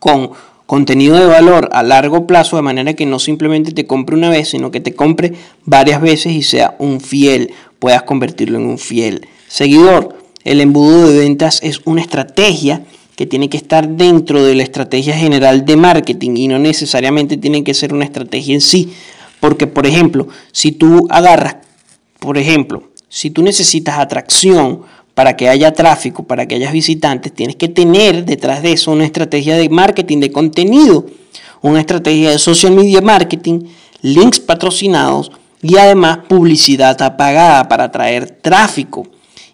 con 0.00 0.32
contenido 0.66 1.16
de 1.16 1.26
valor 1.26 1.68
a 1.70 1.84
largo 1.84 2.26
plazo, 2.26 2.56
de 2.56 2.62
manera 2.62 2.94
que 2.94 3.06
no 3.06 3.20
simplemente 3.20 3.70
te 3.70 3.86
compre 3.86 4.16
una 4.16 4.28
vez, 4.28 4.48
sino 4.48 4.72
que 4.72 4.80
te 4.80 4.92
compre 4.92 5.34
varias 5.66 6.00
veces 6.00 6.32
y 6.32 6.42
sea 6.42 6.74
un 6.80 7.00
fiel, 7.00 7.52
puedas 7.78 8.02
convertirlo 8.02 8.58
en 8.58 8.66
un 8.66 8.78
fiel 8.78 9.28
seguidor. 9.46 10.17
El 10.44 10.60
embudo 10.60 11.08
de 11.08 11.18
ventas 11.18 11.60
es 11.62 11.80
una 11.84 12.00
estrategia 12.00 12.82
que 13.16 13.26
tiene 13.26 13.48
que 13.48 13.56
estar 13.56 13.88
dentro 13.88 14.44
de 14.44 14.54
la 14.54 14.62
estrategia 14.62 15.16
general 15.16 15.64
de 15.64 15.76
marketing 15.76 16.36
y 16.36 16.48
no 16.48 16.58
necesariamente 16.58 17.36
tiene 17.36 17.64
que 17.64 17.74
ser 17.74 17.92
una 17.92 18.04
estrategia 18.04 18.54
en 18.54 18.60
sí. 18.60 18.92
Porque, 19.40 19.66
por 19.66 19.86
ejemplo, 19.86 20.28
si 20.52 20.72
tú 20.72 21.06
agarras, 21.10 21.56
por 22.20 22.38
ejemplo, 22.38 22.84
si 23.08 23.30
tú 23.30 23.42
necesitas 23.42 23.98
atracción 23.98 24.82
para 25.14 25.36
que 25.36 25.48
haya 25.48 25.72
tráfico, 25.72 26.22
para 26.22 26.46
que 26.46 26.54
haya 26.54 26.70
visitantes, 26.70 27.32
tienes 27.34 27.56
que 27.56 27.68
tener 27.68 28.24
detrás 28.24 28.62
de 28.62 28.72
eso 28.72 28.92
una 28.92 29.04
estrategia 29.04 29.56
de 29.56 29.68
marketing 29.68 30.20
de 30.20 30.30
contenido, 30.30 31.06
una 31.60 31.80
estrategia 31.80 32.30
de 32.30 32.38
social 32.38 32.72
media 32.72 33.00
marketing, 33.00 33.62
links 34.00 34.38
patrocinados 34.38 35.32
y 35.60 35.76
además 35.76 36.20
publicidad 36.28 37.02
apagada 37.02 37.66
para 37.66 37.84
atraer 37.84 38.30
tráfico. 38.30 39.08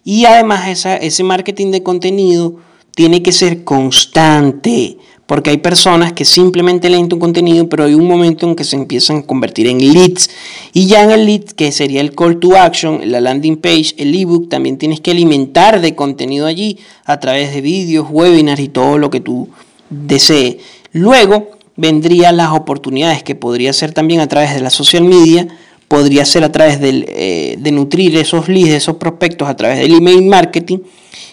Y 0.04 0.26
además 0.26 0.86
ese 0.86 1.24
marketing 1.24 1.70
de 1.70 1.82
contenido 1.82 2.56
tiene 2.94 3.22
que 3.22 3.32
ser 3.32 3.64
constante, 3.64 4.98
porque 5.26 5.50
hay 5.50 5.56
personas 5.56 6.12
que 6.12 6.26
simplemente 6.26 6.90
leen 6.90 7.08
tu 7.08 7.18
contenido, 7.18 7.68
pero 7.68 7.84
hay 7.84 7.94
un 7.94 8.06
momento 8.06 8.46
en 8.46 8.54
que 8.54 8.62
se 8.62 8.76
empiezan 8.76 9.16
a 9.16 9.22
convertir 9.22 9.66
en 9.66 9.78
leads. 9.78 10.28
Y 10.74 10.86
ya 10.86 11.02
en 11.02 11.10
el 11.10 11.24
lead, 11.24 11.44
que 11.44 11.72
sería 11.72 12.02
el 12.02 12.14
call 12.14 12.38
to 12.38 12.56
action, 12.56 13.00
la 13.10 13.22
landing 13.22 13.56
page, 13.56 13.94
el 13.96 14.14
ebook, 14.14 14.50
también 14.50 14.76
tienes 14.76 15.00
que 15.00 15.10
alimentar 15.10 15.80
de 15.80 15.94
contenido 15.94 16.46
allí 16.46 16.78
a 17.06 17.18
través 17.18 17.54
de 17.54 17.62
vídeos, 17.62 18.06
webinars 18.10 18.60
y 18.60 18.68
todo 18.68 18.98
lo 18.98 19.08
que 19.08 19.20
tú 19.20 19.48
desees. 19.88 20.56
Luego 20.92 21.48
vendrían 21.76 22.36
las 22.36 22.50
oportunidades 22.52 23.22
que 23.22 23.34
podría 23.34 23.72
ser 23.72 23.92
también 23.92 24.20
a 24.20 24.28
través 24.28 24.54
de 24.54 24.60
la 24.60 24.70
social 24.70 25.04
media, 25.04 25.48
podría 25.94 26.24
ser 26.24 26.42
a 26.42 26.50
través 26.50 26.80
eh, 26.82 27.54
de 27.56 27.70
nutrir 27.70 28.16
esos 28.16 28.48
leads, 28.48 28.70
esos 28.70 28.96
prospectos 28.96 29.48
a 29.48 29.54
través 29.54 29.78
del 29.78 29.94
email 29.94 30.26
marketing 30.26 30.78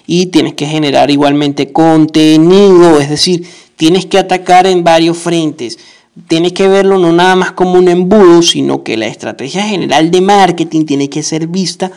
y 0.05 0.27
tienes 0.27 0.53
que 0.53 0.67
generar 0.67 1.09
igualmente 1.09 1.71
contenido, 1.71 2.99
es 2.99 3.09
decir, 3.09 3.43
tienes 3.75 4.05
que 4.05 4.19
atacar 4.19 4.67
en 4.67 4.83
varios 4.83 5.17
frentes. 5.17 5.79
Tienes 6.27 6.53
que 6.53 6.67
verlo 6.67 6.99
no 6.99 7.11
nada 7.11 7.35
más 7.35 7.53
como 7.53 7.73
un 7.73 7.87
embudo, 7.87 8.43
sino 8.43 8.83
que 8.83 8.97
la 8.97 9.07
estrategia 9.07 9.63
general 9.63 10.11
de 10.11 10.21
marketing 10.21 10.85
tiene 10.85 11.09
que 11.09 11.23
ser 11.23 11.47
vista 11.47 11.91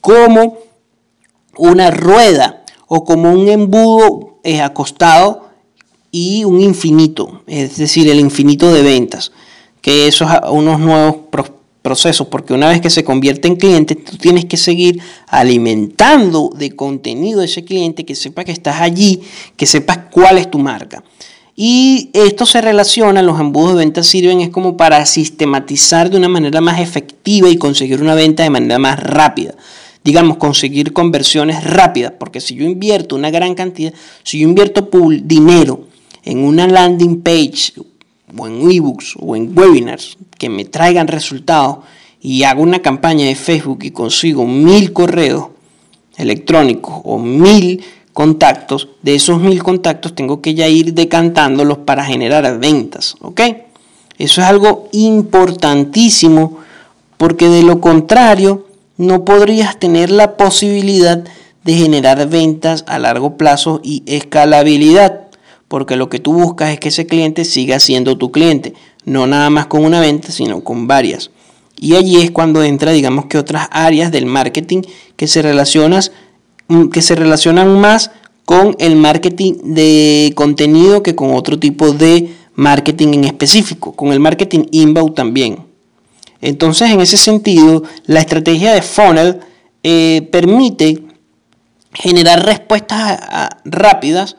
como 0.00 0.58
una 1.56 1.90
rueda 1.90 2.62
o 2.86 3.04
como 3.04 3.32
un 3.32 3.48
embudo 3.48 4.38
eh, 4.44 4.60
acostado 4.60 5.48
y 6.12 6.44
un 6.44 6.60
infinito, 6.60 7.42
es 7.48 7.76
decir, 7.76 8.08
el 8.08 8.20
infinito 8.20 8.72
de 8.72 8.82
ventas, 8.82 9.32
que 9.80 10.06
esos 10.06 10.30
unos 10.48 10.78
nuevos 10.78 11.16
procesos, 11.88 12.26
porque 12.26 12.52
una 12.52 12.68
vez 12.68 12.82
que 12.82 12.90
se 12.90 13.02
convierte 13.02 13.48
en 13.48 13.56
cliente, 13.56 13.94
tú 13.94 14.18
tienes 14.18 14.44
que 14.44 14.58
seguir 14.58 15.00
alimentando 15.26 16.50
de 16.54 16.76
contenido 16.76 17.40
a 17.40 17.46
ese 17.46 17.64
cliente, 17.64 18.04
que 18.04 18.14
sepa 18.14 18.44
que 18.44 18.52
estás 18.52 18.82
allí, 18.82 19.22
que 19.56 19.64
sepas 19.64 20.00
cuál 20.10 20.36
es 20.36 20.50
tu 20.50 20.58
marca. 20.58 21.02
Y 21.56 22.10
esto 22.12 22.44
se 22.44 22.60
relaciona, 22.60 23.22
los 23.22 23.40
embudos 23.40 23.70
de 23.70 23.78
venta 23.78 24.02
sirven 24.02 24.42
es 24.42 24.50
como 24.50 24.76
para 24.76 25.06
sistematizar 25.06 26.10
de 26.10 26.18
una 26.18 26.28
manera 26.28 26.60
más 26.60 26.78
efectiva 26.78 27.48
y 27.48 27.56
conseguir 27.56 28.02
una 28.02 28.14
venta 28.14 28.42
de 28.42 28.50
manera 28.50 28.78
más 28.78 29.00
rápida. 29.00 29.54
Digamos, 30.04 30.36
conseguir 30.36 30.92
conversiones 30.92 31.64
rápidas, 31.64 32.12
porque 32.20 32.42
si 32.42 32.54
yo 32.54 32.64
invierto 32.64 33.16
una 33.16 33.30
gran 33.30 33.54
cantidad, 33.54 33.94
si 34.24 34.40
yo 34.40 34.46
invierto 34.46 34.90
dinero 35.24 35.86
en 36.22 36.44
una 36.44 36.66
landing 36.66 37.22
page 37.22 37.72
o 38.36 38.46
en 38.46 38.70
ebooks 38.70 39.16
o 39.20 39.36
en 39.36 39.56
webinars 39.56 40.18
que 40.38 40.48
me 40.48 40.64
traigan 40.64 41.08
resultados 41.08 41.78
y 42.20 42.42
hago 42.42 42.62
una 42.62 42.80
campaña 42.80 43.26
de 43.26 43.34
Facebook 43.34 43.80
y 43.82 43.90
consigo 43.90 44.46
mil 44.46 44.92
correos 44.92 45.48
electrónicos 46.16 47.00
o 47.04 47.18
mil 47.18 47.82
contactos, 48.12 48.88
de 49.02 49.14
esos 49.14 49.40
mil 49.40 49.62
contactos 49.62 50.14
tengo 50.14 50.42
que 50.42 50.54
ya 50.54 50.66
ir 50.66 50.92
decantándolos 50.92 51.78
para 51.78 52.04
generar 52.04 52.58
ventas, 52.58 53.14
¿ok? 53.20 53.40
Eso 54.18 54.40
es 54.40 54.46
algo 54.48 54.88
importantísimo 54.90 56.58
porque 57.16 57.48
de 57.48 57.62
lo 57.62 57.80
contrario 57.80 58.66
no 58.96 59.24
podrías 59.24 59.78
tener 59.78 60.10
la 60.10 60.36
posibilidad 60.36 61.22
de 61.62 61.74
generar 61.74 62.28
ventas 62.28 62.84
a 62.88 62.98
largo 62.98 63.36
plazo 63.36 63.80
y 63.84 64.02
escalabilidad 64.06 65.27
porque 65.68 65.96
lo 65.96 66.08
que 66.08 66.18
tú 66.18 66.32
buscas 66.32 66.70
es 66.70 66.80
que 66.80 66.88
ese 66.88 67.06
cliente 67.06 67.44
siga 67.44 67.78
siendo 67.78 68.16
tu 68.16 68.32
cliente, 68.32 68.74
no 69.04 69.26
nada 69.26 69.50
más 69.50 69.66
con 69.66 69.84
una 69.84 70.00
venta, 70.00 70.32
sino 70.32 70.64
con 70.64 70.86
varias. 70.86 71.30
Y 71.78 71.94
allí 71.94 72.16
es 72.20 72.30
cuando 72.30 72.62
entra, 72.64 72.92
digamos 72.92 73.26
que 73.26 73.38
otras 73.38 73.68
áreas 73.70 74.10
del 74.10 74.26
marketing 74.26 74.82
que 75.16 75.28
se, 75.28 75.42
relacionas, 75.42 76.12
mm, 76.68 76.88
que 76.88 77.02
se 77.02 77.14
relacionan 77.14 77.78
más 77.78 78.10
con 78.44 78.74
el 78.78 78.96
marketing 78.96 79.74
de 79.74 80.32
contenido 80.34 81.02
que 81.02 81.14
con 81.14 81.34
otro 81.34 81.58
tipo 81.58 81.92
de 81.92 82.34
marketing 82.54 83.08
en 83.08 83.24
específico, 83.24 83.92
con 83.92 84.12
el 84.12 84.20
marketing 84.20 84.64
inbound 84.72 85.14
también. 85.14 85.58
Entonces, 86.40 86.90
en 86.90 87.00
ese 87.00 87.16
sentido, 87.16 87.82
la 88.06 88.20
estrategia 88.20 88.72
de 88.72 88.82
funnel 88.82 89.40
eh, 89.82 90.28
permite 90.32 91.02
generar 91.92 92.44
respuestas 92.44 93.20
rápidas 93.64 94.36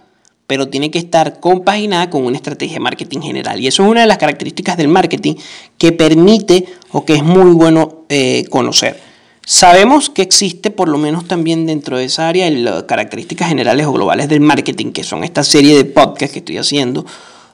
pero 0.49 0.67
tiene 0.67 0.89
que 0.89 0.97
estar 0.97 1.39
compaginada 1.39 2.09
con 2.09 2.25
una 2.25 2.35
estrategia 2.35 2.77
de 2.77 2.79
marketing 2.79 3.19
general. 3.19 3.61
Y 3.61 3.67
eso 3.67 3.83
es 3.83 3.89
una 3.89 4.01
de 4.01 4.07
las 4.07 4.17
características 4.17 4.77
del 4.77 4.87
marketing 4.87 5.35
que 5.77 5.91
permite 5.91 6.65
o 6.91 7.05
que 7.05 7.13
es 7.13 7.23
muy 7.23 7.51
bueno 7.51 8.05
eh, 8.09 8.45
conocer. 8.49 8.99
Sabemos 9.45 10.09
que 10.09 10.23
existe, 10.23 10.71
por 10.71 10.89
lo 10.89 10.97
menos 10.97 11.27
también 11.27 11.67
dentro 11.67 11.99
de 11.99 12.05
esa 12.05 12.27
área, 12.27 12.49
las 12.49 12.85
características 12.85 13.47
generales 13.47 13.85
o 13.85 13.91
globales 13.91 14.27
del 14.27 14.41
marketing, 14.41 14.91
que 14.91 15.03
son 15.03 15.23
esta 15.23 15.43
serie 15.43 15.77
de 15.77 15.85
podcasts 15.85 16.33
que 16.33 16.39
estoy 16.39 16.57
haciendo 16.57 17.05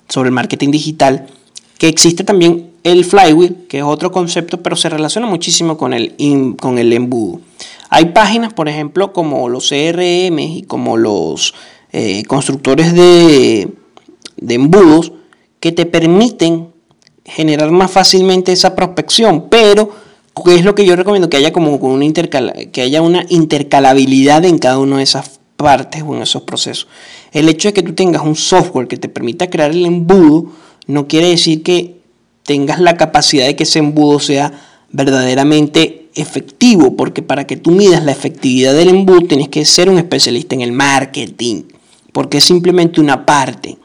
sobre 0.08 0.30
el 0.30 0.34
marketing 0.34 0.72
digital, 0.72 1.28
que 1.78 1.90
existe 1.90 2.24
también 2.24 2.70
el 2.86 3.04
flywheel, 3.04 3.66
que 3.68 3.80
es 3.80 3.84
otro 3.84 4.14
concepto, 4.14 4.64
pero 4.64 4.78
se 4.78 4.88
relaciona 4.88 5.28
muchísimo 5.28 5.78
con 5.78 5.94
el, 5.94 6.16
con 6.62 6.78
el 6.78 6.94
embudo. 6.94 7.42
Hay 7.90 8.06
páginas, 8.06 8.54
por 8.54 8.70
ejemplo, 8.70 9.12
como 9.12 9.50
los 9.50 9.68
CRM 9.68 10.40
y 10.40 10.64
como 10.66 10.96
los 10.96 11.54
eh, 11.98 12.26
constructores 12.26 12.94
de, 12.94 13.70
embudos 14.50 15.14
que 15.62 15.72
te 15.72 15.86
permiten 15.86 16.68
generar 17.24 17.72
más 17.72 17.90
fácilmente 17.90 18.52
esa 18.52 18.76
prospección, 18.76 19.46
pero 19.50 19.92
¿qué 20.44 20.56
es 20.56 20.66
lo 20.66 20.76
que 20.76 20.86
yo 20.86 20.98
recomiendo? 20.98 21.30
Que 21.30 21.38
haya 21.38 21.54
como 21.54 21.74
una 21.74 22.06
que 22.74 22.82
haya 22.82 23.02
una 23.02 23.26
intercalabilidad 23.30 24.44
en 24.44 24.58
cada 24.58 24.78
una 24.78 24.98
de 24.98 25.04
esas 25.04 25.40
partes 25.56 26.04
o 26.06 26.14
en 26.14 26.24
esos 26.24 26.42
procesos. 26.42 26.90
El 27.32 27.48
hecho 27.48 27.70
de 27.70 27.74
que 27.74 27.82
tú 27.82 27.94
tengas 27.94 28.24
un 28.24 28.36
software 28.36 28.90
que 28.90 28.98
te 28.98 29.08
permita 29.08 29.50
crear 29.50 29.72
el 29.72 29.86
embudo 29.86 30.48
no 30.88 31.08
quiere 31.08 31.30
decir 31.30 31.64
que 31.64 32.02
tengas 32.44 32.82
la 32.82 32.98
capacidad 32.98 33.46
de 33.46 33.56
que 33.56 33.64
ese 33.64 33.80
embudo 33.80 34.20
sea 34.20 34.52
verdaderamente 34.92 36.10
efectivo, 36.14 36.98
porque 36.98 37.22
para 37.22 37.48
que 37.48 37.56
tú 37.56 37.72
midas 37.72 38.04
la 38.04 38.12
efectividad 38.12 38.74
del 38.74 38.90
embudo 38.90 39.22
tienes 39.30 39.48
que 39.48 39.64
ser 39.64 39.90
un 39.90 39.98
especialista 39.98 40.56
en 40.56 40.60
el 40.60 40.74
marketing 40.74 41.64
porque 42.16 42.38
es 42.38 42.46
simplemente 42.46 43.02
una 43.02 43.26
parte, 43.26 43.78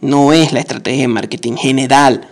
no 0.00 0.32
es 0.32 0.52
la 0.52 0.60
estrategia 0.60 1.00
de 1.00 1.08
marketing 1.08 1.54
general, 1.54 2.28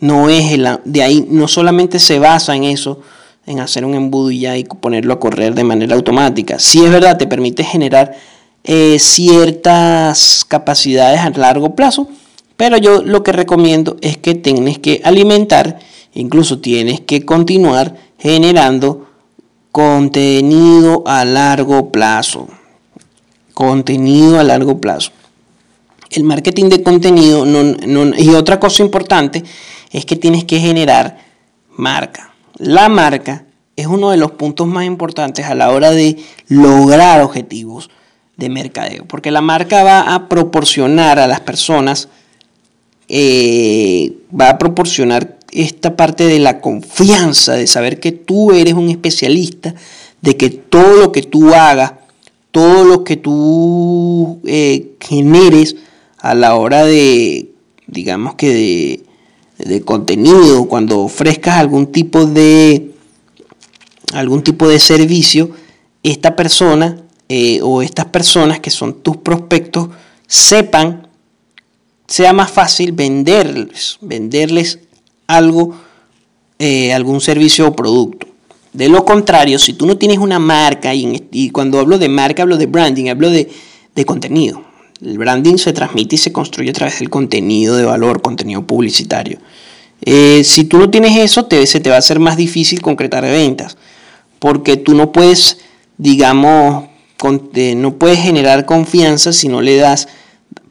no 0.00 0.30
es 0.30 0.52
el, 0.52 0.66
de 0.86 1.02
ahí, 1.02 1.26
no 1.28 1.48
solamente 1.48 1.98
se 1.98 2.18
basa 2.18 2.56
en 2.56 2.64
eso, 2.64 3.02
en 3.44 3.60
hacer 3.60 3.84
un 3.84 3.92
embudo 3.92 4.30
y 4.30 4.38
ya 4.38 4.56
y 4.56 4.64
ponerlo 4.64 5.12
a 5.12 5.20
correr 5.20 5.54
de 5.54 5.64
manera 5.64 5.94
automática. 5.94 6.58
Si 6.58 6.82
es 6.82 6.90
verdad, 6.90 7.18
te 7.18 7.26
permite 7.26 7.62
generar 7.62 8.16
eh, 8.64 8.96
ciertas 8.98 10.46
capacidades 10.48 11.20
a 11.20 11.28
largo 11.28 11.74
plazo, 11.74 12.08
pero 12.56 12.78
yo 12.78 13.02
lo 13.02 13.22
que 13.22 13.32
recomiendo 13.32 13.98
es 14.00 14.16
que 14.16 14.34
tienes 14.34 14.78
que 14.78 15.02
alimentar, 15.04 15.78
incluso 16.14 16.60
tienes 16.60 17.02
que 17.02 17.26
continuar 17.26 17.96
generando 18.18 19.08
contenido 19.72 21.02
a 21.04 21.26
largo 21.26 21.92
plazo 21.92 22.48
contenido 23.56 24.38
a 24.38 24.44
largo 24.44 24.82
plazo. 24.82 25.12
El 26.10 26.24
marketing 26.24 26.66
de 26.68 26.82
contenido 26.82 27.46
y 28.18 28.28
otra 28.34 28.60
cosa 28.60 28.82
importante 28.82 29.42
es 29.90 30.04
que 30.04 30.14
tienes 30.14 30.44
que 30.44 30.60
generar 30.60 31.16
marca. 31.74 32.34
La 32.58 32.90
marca 32.90 33.46
es 33.74 33.86
uno 33.86 34.10
de 34.10 34.18
los 34.18 34.32
puntos 34.32 34.66
más 34.66 34.84
importantes 34.84 35.46
a 35.46 35.54
la 35.54 35.70
hora 35.70 35.90
de 35.90 36.18
lograr 36.48 37.22
objetivos 37.22 37.88
de 38.36 38.50
mercadeo, 38.50 39.06
porque 39.06 39.30
la 39.30 39.40
marca 39.40 39.82
va 39.82 40.14
a 40.14 40.28
proporcionar 40.28 41.18
a 41.18 41.26
las 41.26 41.40
personas, 41.40 42.10
eh, 43.08 44.18
va 44.38 44.50
a 44.50 44.58
proporcionar 44.58 45.38
esta 45.50 45.96
parte 45.96 46.24
de 46.24 46.40
la 46.40 46.60
confianza, 46.60 47.54
de 47.54 47.66
saber 47.66 48.00
que 48.00 48.12
tú 48.12 48.52
eres 48.52 48.74
un 48.74 48.90
especialista, 48.90 49.74
de 50.20 50.36
que 50.36 50.50
todo 50.50 50.96
lo 50.98 51.10
que 51.10 51.22
tú 51.22 51.54
hagas 51.54 51.92
todo 52.56 52.86
lo 52.86 53.04
que 53.04 53.18
tú 53.18 54.40
eh, 54.46 54.96
generes 54.98 55.76
a 56.16 56.34
la 56.34 56.54
hora 56.54 56.86
de 56.86 57.50
digamos 57.86 58.34
que 58.36 59.02
de, 59.58 59.82
contenido, 59.82 60.66
cuando 60.66 61.00
ofrezcas 61.00 61.56
algún 61.56 61.92
tipo 61.92 62.24
de 62.24 62.92
algún 64.14 64.42
tipo 64.42 64.66
de 64.66 64.78
servicio, 64.78 65.50
esta 66.02 66.34
persona 66.34 67.02
eh, 67.28 67.60
o 67.62 67.82
estas 67.82 68.06
personas 68.06 68.60
que 68.60 68.70
son 68.70 69.02
tus 69.02 69.18
prospectos 69.18 69.90
sepan, 70.26 71.08
sea 72.06 72.32
más 72.32 72.50
fácil 72.50 72.92
venderles, 72.92 73.98
venderles 74.00 74.78
algo, 75.26 75.74
eh, 76.58 76.94
algún 76.94 77.20
servicio 77.20 77.68
o 77.68 77.76
producto. 77.76 78.26
De 78.76 78.90
lo 78.90 79.06
contrario, 79.06 79.58
si 79.58 79.72
tú 79.72 79.86
no 79.86 79.96
tienes 79.96 80.18
una 80.18 80.38
marca, 80.38 80.94
y, 80.94 81.48
cuando 81.48 81.78
hablo 81.78 81.96
de 81.98 82.10
marca 82.10 82.42
hablo 82.42 82.58
de 82.58 82.66
branding, 82.66 83.08
hablo 83.08 83.30
de, 83.30 83.48
contenido. 84.04 84.62
El 85.00 85.16
branding 85.16 85.56
se 85.56 85.72
transmite 85.72 86.16
y 86.16 86.18
se 86.18 86.30
construye 86.30 86.70
a 86.70 86.74
través 86.74 86.98
del 86.98 87.08
contenido 87.08 87.74
de 87.76 87.86
valor, 87.86 88.20
contenido 88.20 88.66
publicitario. 88.66 89.38
Eh, 90.02 90.42
si 90.44 90.64
tú 90.64 90.76
no 90.76 90.90
tienes 90.90 91.16
eso, 91.16 91.46
te, 91.46 91.66
se 91.66 91.80
te 91.80 91.88
va 91.88 91.96
a 91.96 92.00
hacer 92.00 92.20
más 92.20 92.36
difícil 92.36 92.82
concretar 92.82 93.24
ventas, 93.24 93.78
porque 94.38 94.76
tú 94.76 94.92
no 94.92 95.10
puedes, 95.10 95.56
digamos, 95.96 96.84
no 97.76 97.94
puedes 97.94 98.18
generar 98.18 98.66
confianza 98.66 99.32
si 99.32 99.48
no 99.48 99.62
le 99.62 99.76
das 99.76 100.06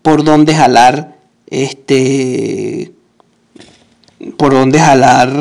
por 0.03 0.23
dónde 0.23 0.53
jalar, 0.53 1.17
este, 1.47 2.91
por 4.37 4.53
dónde 4.53 4.79
jalar 4.79 5.33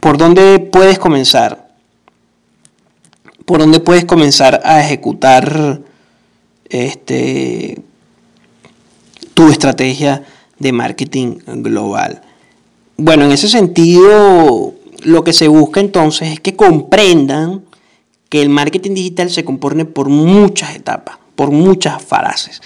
¿Por 0.00 0.16
dónde 0.16 0.60
puedes 0.60 0.98
comenzar? 0.98 1.68
¿Por 3.44 3.60
dónde 3.60 3.80
puedes 3.80 4.04
comenzar 4.04 4.60
a 4.64 4.80
ejecutar 4.80 5.80
este, 6.68 7.82
tu 9.34 9.48
estrategia 9.48 10.24
de 10.58 10.72
marketing 10.72 11.38
global? 11.46 12.22
Bueno, 12.96 13.24
en 13.24 13.32
ese 13.32 13.48
sentido, 13.48 14.74
lo 15.02 15.24
que 15.24 15.32
se 15.32 15.48
busca 15.48 15.80
entonces 15.80 16.32
es 16.32 16.40
que 16.40 16.54
comprendan 16.54 17.64
que 18.28 18.42
el 18.42 18.50
marketing 18.50 18.94
digital 18.94 19.30
se 19.30 19.44
compone 19.44 19.84
por 19.84 20.08
muchas 20.10 20.76
etapas, 20.76 21.18
por 21.34 21.50
muchas 21.50 22.02
fases 22.02 22.60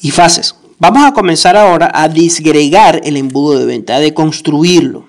y 0.00 0.10
fases. 0.10 0.54
Vamos 0.78 1.04
a 1.04 1.12
comenzar 1.12 1.56
ahora 1.56 1.90
a 1.92 2.08
disgregar 2.08 3.00
el 3.02 3.16
embudo 3.16 3.58
de 3.58 3.66
venta, 3.66 3.98
de 3.98 4.14
construirlo. 4.14 5.07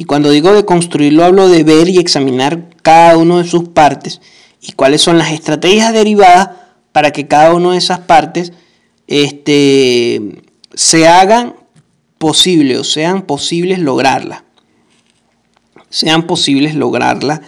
Y 0.00 0.04
cuando 0.04 0.30
digo 0.30 0.54
de 0.54 0.64
construirlo, 0.64 1.24
hablo 1.24 1.50
de 1.50 1.62
ver 1.62 1.90
y 1.90 1.98
examinar 1.98 2.70
cada 2.80 3.18
una 3.18 3.36
de 3.36 3.44
sus 3.44 3.68
partes 3.68 4.22
y 4.62 4.72
cuáles 4.72 5.02
son 5.02 5.18
las 5.18 5.30
estrategias 5.30 5.92
derivadas 5.92 6.52
para 6.90 7.10
que 7.10 7.28
cada 7.28 7.52
una 7.52 7.72
de 7.72 7.76
esas 7.76 7.98
partes 7.98 8.54
este, 9.08 10.42
se 10.72 11.06
hagan 11.06 11.54
posible 12.16 12.78
o 12.78 12.84
sean 12.84 13.26
posibles 13.26 13.78
lograrla. 13.78 14.44
Sean 15.90 16.26
posibles 16.26 16.74
lograrla 16.74 17.42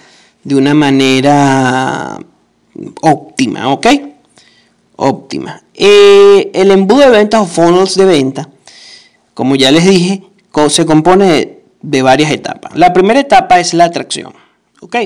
de 0.45 0.55
una 0.55 0.75
manera 0.75 2.19
óptima, 3.01 3.73
¿ok? 3.73 3.87
Óptima. 4.97 5.63
Eh, 5.73 6.51
el 6.53 6.71
embudo 6.71 7.01
de 7.01 7.09
ventas 7.09 7.41
o 7.41 7.47
funnels 7.47 7.95
de 7.95 8.05
venta, 8.05 8.51
como 9.33 9.57
ya 9.57 9.71
les 9.71 9.87
dije, 9.87 10.23
se 10.69 10.85
compone 10.85 11.33
de 11.33 11.62
de 11.83 12.03
varias 12.03 12.31
etapas. 12.31 12.77
La 12.77 12.93
primera 12.93 13.21
etapa 13.21 13.61
es 13.61 13.75
la 13.75 13.85
atracción, 13.85 14.33
¿ok? 14.81 14.97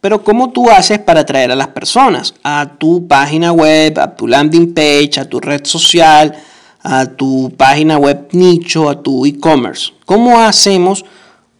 Pero 0.00 0.22
¿cómo 0.22 0.50
tú 0.50 0.70
haces 0.70 0.98
para 0.98 1.20
atraer 1.20 1.50
a 1.50 1.56
las 1.56 1.68
personas? 1.68 2.34
A 2.42 2.74
tu 2.78 3.06
página 3.06 3.52
web, 3.52 3.98
a 3.98 4.14
tu 4.14 4.26
landing 4.26 4.72
page, 4.72 5.18
a 5.18 5.24
tu 5.24 5.40
red 5.40 5.64
social, 5.64 6.34
a 6.82 7.06
tu 7.06 7.52
página 7.56 7.98
web 7.98 8.28
nicho, 8.32 8.88
a 8.88 9.02
tu 9.02 9.26
e-commerce. 9.26 9.92
¿Cómo 10.04 10.38
hacemos 10.38 11.04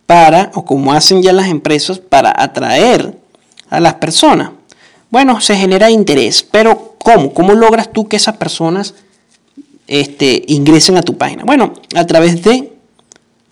para, 0.06 0.52
o 0.54 0.64
cómo 0.64 0.92
hacen 0.92 1.22
ya 1.22 1.32
las 1.32 1.48
empresas 1.48 1.98
para 1.98 2.32
atraer 2.36 3.18
a 3.68 3.80
las 3.80 3.94
personas? 3.94 4.50
Bueno, 5.10 5.40
se 5.40 5.56
genera 5.56 5.90
interés, 5.90 6.42
pero 6.42 6.94
¿cómo? 6.98 7.32
¿Cómo 7.32 7.54
logras 7.54 7.92
tú 7.92 8.06
que 8.06 8.16
esas 8.16 8.36
personas 8.36 8.94
este, 9.88 10.44
ingresen 10.46 10.96
a 10.96 11.02
tu 11.02 11.16
página? 11.16 11.42
Bueno, 11.44 11.74
a 11.94 12.06
través 12.06 12.42
de 12.44 12.75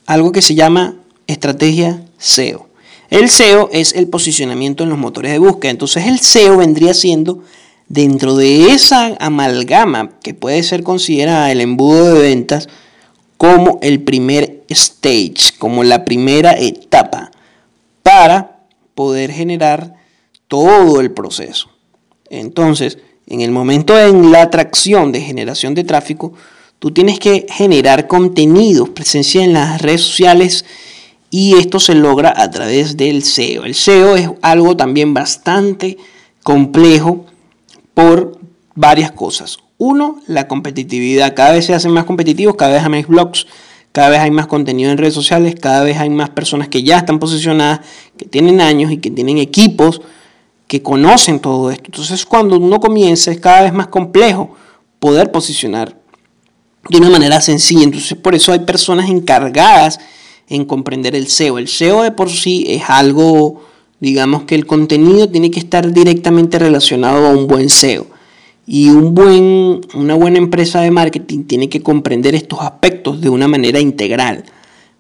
algo 0.06 0.32
que 0.32 0.42
se 0.42 0.54
llama 0.54 0.96
estrategia 1.26 2.04
SEO. 2.18 2.68
El 3.10 3.28
SEO 3.28 3.68
es 3.72 3.94
el 3.94 4.08
posicionamiento 4.08 4.82
en 4.82 4.90
los 4.90 4.98
motores 4.98 5.32
de 5.32 5.38
búsqueda. 5.38 5.70
Entonces 5.70 6.06
el 6.06 6.18
SEO 6.18 6.56
vendría 6.56 6.94
siendo 6.94 7.42
dentro 7.88 8.36
de 8.36 8.72
esa 8.72 9.16
amalgama 9.20 10.10
que 10.22 10.34
puede 10.34 10.62
ser 10.62 10.82
considerada 10.82 11.52
el 11.52 11.60
embudo 11.60 12.14
de 12.14 12.22
ventas 12.22 12.68
como 13.36 13.78
el 13.82 14.02
primer 14.02 14.64
stage, 14.68 15.56
como 15.58 15.84
la 15.84 16.04
primera 16.04 16.52
etapa 16.58 17.30
para 18.02 18.60
poder 18.94 19.32
generar 19.32 19.94
todo 20.48 21.00
el 21.00 21.10
proceso. 21.10 21.68
Entonces, 22.30 22.98
en 23.26 23.40
el 23.40 23.50
momento 23.50 23.98
en 23.98 24.32
la 24.32 24.42
atracción 24.42 25.12
de 25.12 25.20
generación 25.20 25.74
de 25.74 25.84
tráfico, 25.84 26.32
Tú 26.84 26.90
tienes 26.90 27.18
que 27.18 27.46
generar 27.48 28.08
contenidos, 28.08 28.90
presencia 28.90 29.42
en 29.42 29.54
las 29.54 29.80
redes 29.80 30.02
sociales 30.02 30.66
y 31.30 31.54
esto 31.54 31.80
se 31.80 31.94
logra 31.94 32.34
a 32.36 32.50
través 32.50 32.98
del 32.98 33.22
SEO. 33.22 33.64
El 33.64 33.74
SEO 33.74 34.16
es 34.16 34.28
algo 34.42 34.76
también 34.76 35.14
bastante 35.14 35.96
complejo 36.42 37.24
por 37.94 38.38
varias 38.74 39.12
cosas. 39.12 39.60
Uno, 39.78 40.20
la 40.26 40.46
competitividad. 40.46 41.34
Cada 41.34 41.52
vez 41.52 41.64
se 41.64 41.72
hacen 41.72 41.90
más 41.90 42.04
competitivos, 42.04 42.54
cada 42.54 42.74
vez 42.74 42.82
hay 42.82 42.90
más 42.90 43.08
blogs, 43.08 43.46
cada 43.90 44.10
vez 44.10 44.18
hay 44.18 44.30
más 44.30 44.46
contenido 44.46 44.90
en 44.90 44.98
redes 44.98 45.14
sociales, 45.14 45.54
cada 45.58 45.84
vez 45.84 45.96
hay 45.96 46.10
más 46.10 46.28
personas 46.28 46.68
que 46.68 46.82
ya 46.82 46.98
están 46.98 47.18
posicionadas, 47.18 47.80
que 48.18 48.26
tienen 48.26 48.60
años 48.60 48.92
y 48.92 48.98
que 48.98 49.10
tienen 49.10 49.38
equipos 49.38 50.02
que 50.66 50.82
conocen 50.82 51.40
todo 51.40 51.70
esto. 51.70 51.84
Entonces 51.86 52.26
cuando 52.26 52.58
uno 52.58 52.78
comienza 52.78 53.30
es 53.30 53.40
cada 53.40 53.62
vez 53.62 53.72
más 53.72 53.86
complejo 53.86 54.54
poder 54.98 55.32
posicionar 55.32 56.03
de 56.88 56.98
una 56.98 57.10
manera 57.10 57.40
sencilla. 57.40 57.84
Entonces, 57.84 58.16
por 58.16 58.34
eso 58.34 58.52
hay 58.52 58.60
personas 58.60 59.08
encargadas 59.08 60.00
en 60.48 60.64
comprender 60.64 61.14
el 61.14 61.28
SEO. 61.28 61.58
El 61.58 61.68
SEO 61.68 62.02
de 62.02 62.12
por 62.12 62.30
sí 62.30 62.64
es 62.68 62.82
algo, 62.88 63.62
digamos 64.00 64.44
que 64.44 64.54
el 64.54 64.66
contenido 64.66 65.28
tiene 65.28 65.50
que 65.50 65.60
estar 65.60 65.92
directamente 65.92 66.58
relacionado 66.58 67.26
a 67.26 67.30
un 67.30 67.46
buen 67.46 67.70
SEO. 67.70 68.06
Y 68.66 68.88
un 68.88 69.14
buen, 69.14 69.82
una 69.94 70.14
buena 70.14 70.38
empresa 70.38 70.80
de 70.80 70.90
marketing 70.90 71.44
tiene 71.44 71.68
que 71.68 71.82
comprender 71.82 72.34
estos 72.34 72.60
aspectos 72.60 73.20
de 73.20 73.28
una 73.28 73.46
manera 73.46 73.78
integral. 73.78 74.44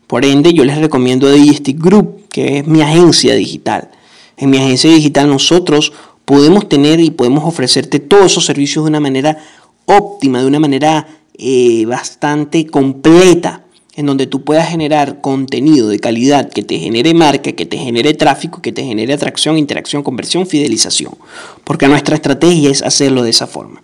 Por 0.06 0.24
ende, 0.24 0.52
yo 0.52 0.64
les 0.64 0.78
recomiendo 0.78 1.32
Digestic 1.32 1.82
Group, 1.82 2.28
que 2.28 2.58
es 2.58 2.66
mi 2.66 2.82
agencia 2.82 3.34
digital. 3.34 3.90
En 4.36 4.50
mi 4.50 4.58
agencia 4.58 4.90
digital 4.90 5.30
nosotros 5.30 5.92
podemos 6.24 6.68
tener 6.68 7.00
y 7.00 7.10
podemos 7.10 7.44
ofrecerte 7.44 8.00
todos 8.00 8.32
esos 8.32 8.44
servicios 8.44 8.84
de 8.84 8.90
una 8.90 9.00
manera 9.00 9.38
óptima, 9.86 10.40
de 10.40 10.46
una 10.46 10.60
manera 10.60 11.06
eh, 11.36 11.84
bastante 11.86 12.66
completa 12.66 13.64
en 13.96 14.06
donde 14.06 14.26
tú 14.26 14.42
puedas 14.42 14.68
generar 14.68 15.20
contenido 15.20 15.88
de 15.88 16.00
calidad 16.00 16.50
que 16.50 16.62
te 16.62 16.78
genere 16.78 17.14
marca, 17.14 17.52
que 17.52 17.66
te 17.66 17.78
genere 17.78 18.14
tráfico, 18.14 18.60
que 18.60 18.72
te 18.72 18.84
genere 18.84 19.12
atracción, 19.14 19.56
interacción, 19.56 20.02
conversión, 20.02 20.46
fidelización. 20.46 21.16
Porque 21.62 21.86
nuestra 21.86 22.16
estrategia 22.16 22.70
es 22.70 22.82
hacerlo 22.82 23.22
de 23.22 23.30
esa 23.30 23.46
forma. 23.46 23.82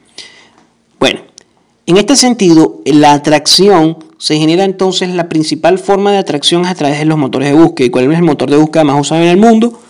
Bueno, 0.98 1.20
en 1.86 1.96
este 1.96 2.16
sentido, 2.16 2.80
la 2.84 3.12
atracción 3.12 3.98
se 4.18 4.36
genera 4.36 4.64
entonces 4.64 5.10
la 5.10 5.28
principal 5.28 5.78
forma 5.78 6.12
de 6.12 6.18
atracción 6.18 6.66
a 6.66 6.74
través 6.74 6.98
de 6.98 7.04
los 7.04 7.16
motores 7.16 7.48
de 7.48 7.54
búsqueda. 7.54 7.86
¿Y 7.86 7.90
cuál 7.90 8.10
es 8.10 8.18
el 8.18 8.24
motor 8.24 8.50
de 8.50 8.56
búsqueda 8.56 8.84
más 8.84 9.00
usado 9.00 9.22
en 9.22 9.28
el 9.28 9.36
mundo? 9.36 9.80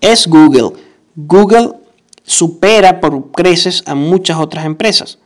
Es 0.00 0.28
Google. 0.28 0.72
Google 1.14 1.72
supera 2.22 3.00
por 3.00 3.32
creces 3.32 3.82
a 3.86 3.94
muchas 3.94 4.38
otras 4.38 4.64
empresas. 4.64 5.18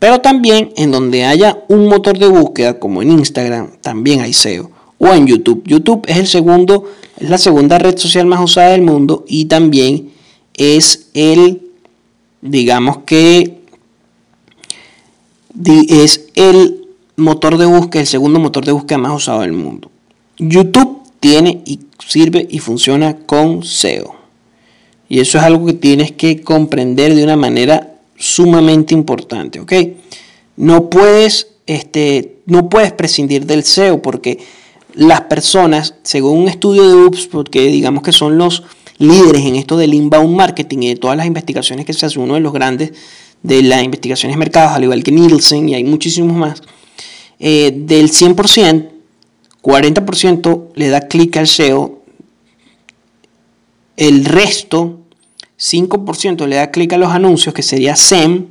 Pero 0.00 0.22
también 0.22 0.72
en 0.76 0.90
donde 0.90 1.24
haya 1.24 1.62
un 1.68 1.86
motor 1.86 2.18
de 2.18 2.26
búsqueda, 2.26 2.80
como 2.80 3.02
en 3.02 3.12
Instagram, 3.12 3.70
también 3.82 4.22
hay 4.22 4.32
SEO. 4.32 4.70
O 4.98 5.08
en 5.12 5.26
YouTube. 5.26 5.62
YouTube 5.66 6.04
es 6.08 6.16
el 6.16 6.26
segundo, 6.26 6.84
es 7.18 7.28
la 7.30 7.38
segunda 7.38 7.78
red 7.78 7.96
social 7.96 8.26
más 8.26 8.40
usada 8.40 8.70
del 8.70 8.82
mundo 8.82 9.24
y 9.28 9.44
también 9.44 10.10
es 10.54 11.08
el, 11.14 11.62
digamos 12.40 12.98
que, 13.06 13.60
es 15.64 16.26
el 16.34 16.86
motor 17.16 17.58
de 17.58 17.66
búsqueda, 17.66 18.00
el 18.00 18.08
segundo 18.08 18.40
motor 18.40 18.64
de 18.64 18.72
búsqueda 18.72 18.98
más 18.98 19.14
usado 19.14 19.42
del 19.42 19.52
mundo. 19.52 19.90
YouTube 20.38 21.02
tiene 21.20 21.62
y 21.66 21.80
sirve 22.06 22.46
y 22.50 22.58
funciona 22.58 23.18
con 23.18 23.62
SEO. 23.64 24.14
Y 25.10 25.20
eso 25.20 25.36
es 25.36 25.44
algo 25.44 25.66
que 25.66 25.74
tienes 25.74 26.12
que 26.12 26.40
comprender 26.40 27.14
de 27.14 27.24
una 27.24 27.36
manera 27.36 27.89
sumamente 28.20 28.92
importante, 28.92 29.60
¿ok? 29.60 29.72
No 30.56 30.90
puedes, 30.90 31.48
este, 31.66 32.36
no 32.44 32.68
puedes 32.68 32.92
prescindir 32.92 33.46
del 33.46 33.64
SEO 33.64 34.02
porque 34.02 34.38
las 34.94 35.22
personas, 35.22 35.94
según 36.02 36.40
un 36.40 36.48
estudio 36.48 36.86
de 36.86 36.94
UPS, 37.06 37.28
porque 37.28 37.62
digamos 37.68 38.02
que 38.02 38.12
son 38.12 38.36
los 38.36 38.62
líderes 38.98 39.46
en 39.46 39.56
esto 39.56 39.78
del 39.78 39.94
inbound 39.94 40.36
marketing 40.36 40.78
y 40.82 40.88
de 40.88 40.96
todas 40.96 41.16
las 41.16 41.26
investigaciones 41.26 41.86
que 41.86 41.94
se 41.94 42.04
hace, 42.04 42.18
uno 42.18 42.34
de 42.34 42.40
los 42.40 42.52
grandes 42.52 42.92
de 43.42 43.62
las 43.62 43.82
investigaciones 43.82 44.36
de 44.36 44.38
mercados, 44.38 44.72
al 44.72 44.84
igual 44.84 45.02
que 45.02 45.12
Nielsen 45.12 45.70
y 45.70 45.74
hay 45.74 45.84
muchísimos 45.84 46.36
más, 46.36 46.62
eh, 47.38 47.72
del 47.74 48.10
100%, 48.10 48.90
40% 49.62 50.68
le 50.74 50.88
da 50.90 51.08
clic 51.08 51.38
al 51.38 51.48
SEO, 51.48 52.02
el 53.96 54.26
resto, 54.26 55.00
5% 55.60 56.46
le 56.46 56.56
da 56.56 56.70
clic 56.70 56.92
a 56.94 56.98
los 56.98 57.12
anuncios, 57.12 57.54
que 57.54 57.62
sería 57.62 57.94
SEM, 57.94 58.46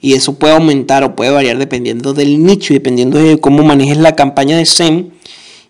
y 0.00 0.14
eso 0.14 0.38
puede 0.38 0.54
aumentar 0.54 1.04
o 1.04 1.14
puede 1.14 1.30
variar 1.30 1.58
dependiendo 1.58 2.14
del 2.14 2.42
nicho 2.42 2.72
y 2.72 2.76
dependiendo 2.76 3.18
de 3.18 3.38
cómo 3.38 3.62
manejes 3.62 3.98
la 3.98 4.16
campaña 4.16 4.56
de 4.56 4.64
SEM, 4.64 5.10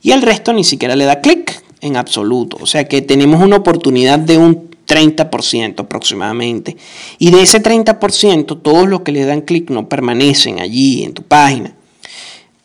y 0.03 0.13
el 0.13 0.23
resto 0.23 0.53
ni 0.53 0.63
siquiera 0.63 0.95
le 0.95 1.05
da 1.05 1.21
clic 1.21 1.63
en 1.81 1.97
absoluto. 1.97 2.59
O 2.61 2.67
sea 2.67 2.87
que 2.87 3.03
tenemos 3.03 3.43
una 3.43 3.57
oportunidad 3.57 4.19
de 4.19 4.39
un 4.39 4.71
30% 4.87 5.81
aproximadamente. 5.81 6.77
Y 7.19 7.31
de 7.31 7.43
ese 7.43 7.63
30%, 7.63 8.63
todos 8.63 8.89
los 8.89 9.01
que 9.01 9.13
le 9.13 9.25
dan 9.25 9.41
clic 9.41 9.71
no 9.71 9.89
permanecen 9.89 10.61
allí 10.61 11.03
en 11.03 11.13
tu 11.13 11.23
página. 11.23 11.75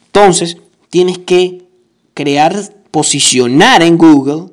Entonces, 0.07 0.57
tienes 0.89 1.17
que 1.17 1.63
crear, 2.13 2.55
posicionar 2.91 3.81
en 3.81 3.97
Google, 3.97 4.51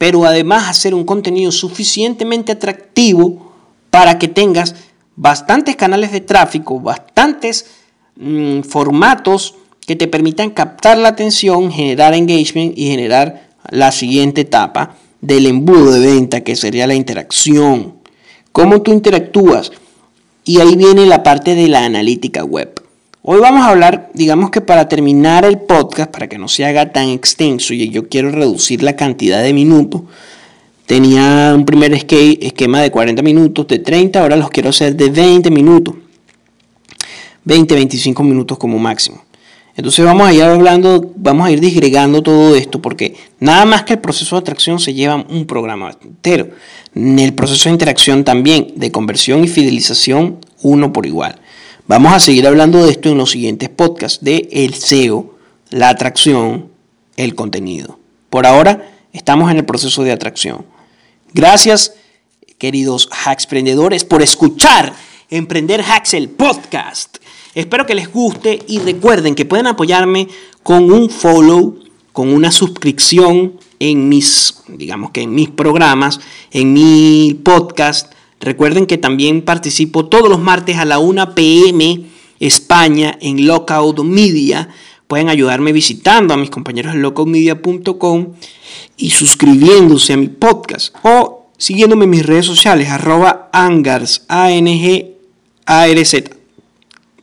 pero 0.00 0.24
además 0.24 0.66
hacer 0.66 0.94
un 0.94 1.04
contenido 1.04 1.52
suficientemente 1.52 2.52
atractivo 2.52 3.52
para 3.90 4.18
que 4.18 4.28
tengas 4.28 4.74
bastantes 5.14 5.76
canales 5.76 6.10
de 6.10 6.22
tráfico, 6.22 6.80
bastantes 6.80 7.66
mm, 8.16 8.62
formatos 8.62 9.56
que 9.86 9.96
te 9.96 10.08
permitan 10.08 10.52
captar 10.52 10.96
la 10.96 11.10
atención, 11.10 11.70
generar 11.70 12.14
engagement 12.14 12.78
y 12.78 12.86
generar 12.86 13.50
la 13.68 13.92
siguiente 13.92 14.40
etapa 14.40 14.96
del 15.20 15.44
embudo 15.44 15.92
de 15.92 16.00
venta, 16.00 16.40
que 16.40 16.56
sería 16.56 16.86
la 16.86 16.94
interacción. 16.94 17.96
Cómo 18.52 18.80
tú 18.80 18.92
interactúas. 18.92 19.70
Y 20.46 20.60
ahí 20.60 20.76
viene 20.76 21.04
la 21.04 21.22
parte 21.22 21.54
de 21.54 21.68
la 21.68 21.84
analítica 21.84 22.42
web. 22.42 22.72
Hoy 23.22 23.38
vamos 23.38 23.60
a 23.60 23.68
hablar, 23.68 24.10
digamos 24.14 24.50
que 24.50 24.62
para 24.62 24.88
terminar 24.88 25.44
el 25.44 25.58
podcast, 25.58 26.10
para 26.10 26.26
que 26.26 26.38
no 26.38 26.48
se 26.48 26.64
haga 26.64 26.90
tan 26.90 27.10
extenso 27.10 27.74
y 27.74 27.90
yo 27.90 28.08
quiero 28.08 28.30
reducir 28.30 28.82
la 28.82 28.96
cantidad 28.96 29.42
de 29.42 29.52
minutos, 29.52 30.02
tenía 30.86 31.52
un 31.54 31.66
primer 31.66 31.92
esquema 31.92 32.80
de 32.80 32.90
40 32.90 33.20
minutos, 33.20 33.68
de 33.68 33.78
30, 33.78 34.22
ahora 34.22 34.36
los 34.36 34.48
quiero 34.48 34.70
hacer 34.70 34.96
de 34.96 35.10
20 35.10 35.50
minutos. 35.50 35.96
20, 37.44 37.74
25 37.74 38.22
minutos 38.22 38.56
como 38.56 38.78
máximo. 38.78 39.22
Entonces 39.76 40.02
vamos 40.02 40.26
a 40.26 40.32
ir 40.32 40.42
hablando, 40.42 41.12
vamos 41.14 41.46
a 41.46 41.50
ir 41.50 41.60
disgregando 41.60 42.22
todo 42.22 42.56
esto, 42.56 42.80
porque 42.80 43.16
nada 43.38 43.66
más 43.66 43.82
que 43.82 43.94
el 43.94 43.98
proceso 43.98 44.36
de 44.36 44.40
atracción 44.40 44.80
se 44.80 44.94
lleva 44.94 45.16
un 45.28 45.46
programa 45.46 45.94
entero. 46.02 46.48
En 46.94 47.18
el 47.18 47.34
proceso 47.34 47.68
de 47.68 47.74
interacción 47.74 48.24
también, 48.24 48.72
de 48.76 48.90
conversión 48.90 49.44
y 49.44 49.48
fidelización, 49.48 50.38
uno 50.62 50.90
por 50.90 51.04
igual. 51.04 51.38
Vamos 51.90 52.12
a 52.12 52.20
seguir 52.20 52.46
hablando 52.46 52.84
de 52.84 52.92
esto 52.92 53.08
en 53.08 53.18
los 53.18 53.32
siguientes 53.32 53.68
podcasts, 53.68 54.22
de 54.22 54.48
el 54.52 54.74
SEO, 54.74 55.34
la 55.70 55.88
atracción, 55.88 56.70
el 57.16 57.34
contenido. 57.34 57.98
Por 58.30 58.46
ahora 58.46 58.92
estamos 59.12 59.50
en 59.50 59.56
el 59.56 59.64
proceso 59.64 60.04
de 60.04 60.12
atracción. 60.12 60.64
Gracias, 61.34 61.94
queridos 62.58 63.08
hacks 63.10 63.42
emprendedores, 63.42 64.04
por 64.04 64.22
escuchar 64.22 64.94
Emprender 65.30 65.82
Hacks, 65.82 66.14
el 66.14 66.28
podcast. 66.28 67.16
Espero 67.56 67.86
que 67.86 67.96
les 67.96 68.08
guste 68.08 68.60
y 68.68 68.78
recuerden 68.78 69.34
que 69.34 69.44
pueden 69.44 69.66
apoyarme 69.66 70.28
con 70.62 70.92
un 70.92 71.10
follow, 71.10 71.80
con 72.12 72.32
una 72.32 72.52
suscripción 72.52 73.58
en 73.80 74.08
mis, 74.08 74.62
digamos 74.68 75.10
que 75.10 75.22
en 75.22 75.34
mis 75.34 75.48
programas, 75.48 76.20
en 76.52 76.72
mi 76.72 77.36
podcast. 77.42 78.12
Recuerden 78.40 78.86
que 78.86 78.98
también 78.98 79.42
participo 79.42 80.06
todos 80.06 80.28
los 80.28 80.40
martes 80.40 80.78
a 80.78 80.86
la 80.86 80.98
1 80.98 81.34
pm 81.34 82.06
España 82.40 83.16
en 83.20 83.46
Lockout 83.46 84.00
Media. 84.02 84.68
Pueden 85.06 85.28
ayudarme 85.28 85.72
visitando 85.72 86.32
a 86.32 86.38
mis 86.38 86.50
compañeros 86.50 86.94
en 86.94 87.02
lockoutmedia.com 87.02 88.28
y 88.96 89.10
suscribiéndose 89.10 90.14
a 90.14 90.16
mi 90.16 90.28
podcast 90.28 90.94
o 91.02 91.48
siguiéndome 91.58 92.04
en 92.04 92.10
mis 92.10 92.24
redes 92.24 92.46
sociales 92.46 92.88
arroba 92.88 93.50
angars, 93.52 94.24
a 94.28 94.48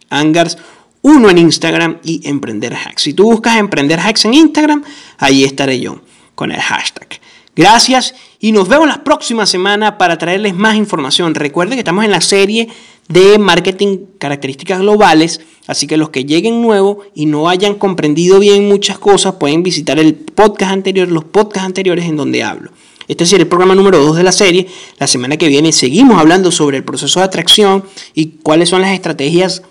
Angars 0.09 0.57
1 1.01 1.29
en 1.29 1.37
Instagram 1.37 1.97
y 2.03 2.27
Emprender 2.27 2.75
Hacks. 2.75 3.01
Si 3.01 3.13
tú 3.13 3.23
buscas 3.23 3.57
Emprender 3.57 3.99
Hacks 3.99 4.25
en 4.25 4.33
Instagram, 4.33 4.83
ahí 5.17 5.43
estaré 5.43 5.79
yo 5.79 6.01
con 6.35 6.51
el 6.51 6.59
hashtag. 6.59 7.19
Gracias 7.57 8.13
y 8.39 8.51
nos 8.51 8.67
vemos 8.67 8.87
la 8.87 9.03
próxima 9.03 9.47
semana 9.47 9.97
para 9.97 10.19
traerles 10.19 10.53
más 10.53 10.75
información. 10.75 11.33
Recuerden 11.33 11.73
que 11.73 11.79
estamos 11.79 12.05
en 12.05 12.11
la 12.11 12.21
serie 12.21 12.69
de 13.09 13.39
marketing 13.39 13.97
características 14.19 14.79
globales, 14.79 15.41
así 15.65 15.87
que 15.87 15.97
los 15.97 16.11
que 16.11 16.23
lleguen 16.23 16.61
nuevos 16.61 17.07
y 17.15 17.25
no 17.25 17.49
hayan 17.49 17.73
comprendido 17.73 18.37
bien 18.39 18.67
muchas 18.67 18.99
cosas 18.99 19.35
pueden 19.39 19.63
visitar 19.63 19.97
el 19.97 20.13
podcast 20.13 20.71
anterior, 20.71 21.07
los 21.07 21.23
podcasts 21.23 21.65
anteriores 21.65 22.05
en 22.05 22.15
donde 22.15 22.43
hablo. 22.43 22.69
Este 23.07 23.23
es 23.23 23.33
el 23.33 23.47
programa 23.47 23.73
número 23.73 24.05
2 24.05 24.17
de 24.17 24.23
la 24.23 24.31
serie. 24.31 24.67
La 24.99 25.07
semana 25.07 25.37
que 25.37 25.47
viene 25.47 25.71
seguimos 25.71 26.19
hablando 26.19 26.51
sobre 26.51 26.77
el 26.77 26.83
proceso 26.83 27.21
de 27.21 27.25
atracción 27.25 27.83
y 28.13 28.33
cuáles 28.43 28.69
son 28.69 28.81
las 28.81 28.91
estrategias 28.91 29.63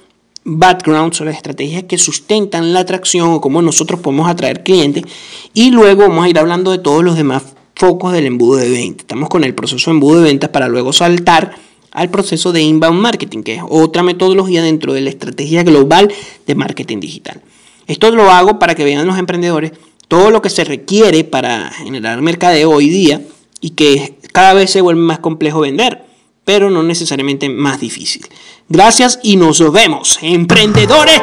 background, 0.42 1.12
sobre 1.12 1.30
las 1.30 1.36
estrategias 1.36 1.84
que 1.84 1.98
sustentan 1.98 2.72
la 2.72 2.80
atracción 2.80 3.28
o 3.28 3.40
cómo 3.40 3.62
nosotros 3.62 4.00
podemos 4.00 4.28
atraer 4.28 4.64
clientes. 4.64 5.04
Y 5.54 5.70
luego 5.70 6.02
vamos 6.08 6.24
a 6.24 6.28
ir 6.28 6.38
hablando 6.38 6.72
de 6.72 6.78
todos 6.78 7.04
los 7.04 7.16
demás 7.16 7.55
focos 7.76 8.12
del 8.12 8.26
embudo 8.26 8.56
de 8.56 8.70
venta. 8.70 9.02
Estamos 9.02 9.28
con 9.28 9.44
el 9.44 9.54
proceso 9.54 9.90
de 9.90 9.94
embudo 9.94 10.22
de 10.22 10.24
ventas 10.24 10.50
para 10.50 10.66
luego 10.66 10.92
saltar 10.92 11.54
al 11.92 12.10
proceso 12.10 12.52
de 12.52 12.62
inbound 12.62 13.00
marketing, 13.00 13.42
que 13.42 13.54
es 13.54 13.62
otra 13.68 14.02
metodología 14.02 14.62
dentro 14.62 14.92
de 14.92 15.02
la 15.02 15.10
estrategia 15.10 15.62
global 15.62 16.12
de 16.46 16.54
marketing 16.54 17.00
digital. 17.00 17.40
Esto 17.86 18.10
lo 18.10 18.30
hago 18.30 18.58
para 18.58 18.74
que 18.74 18.84
vean 18.84 19.06
los 19.06 19.18
emprendedores 19.18 19.72
todo 20.08 20.30
lo 20.30 20.42
que 20.42 20.50
se 20.50 20.64
requiere 20.64 21.24
para 21.24 21.70
generar 21.70 22.20
mercadeo 22.22 22.70
hoy 22.70 22.88
día 22.88 23.22
y 23.60 23.70
que 23.70 24.18
cada 24.32 24.54
vez 24.54 24.70
se 24.70 24.80
vuelve 24.80 25.00
más 25.00 25.18
complejo 25.18 25.60
vender, 25.60 26.04
pero 26.44 26.70
no 26.70 26.82
necesariamente 26.82 27.48
más 27.48 27.80
difícil. 27.80 28.26
Gracias 28.68 29.18
y 29.22 29.36
nos 29.36 29.60
vemos, 29.72 30.18
emprendedores. 30.22 31.22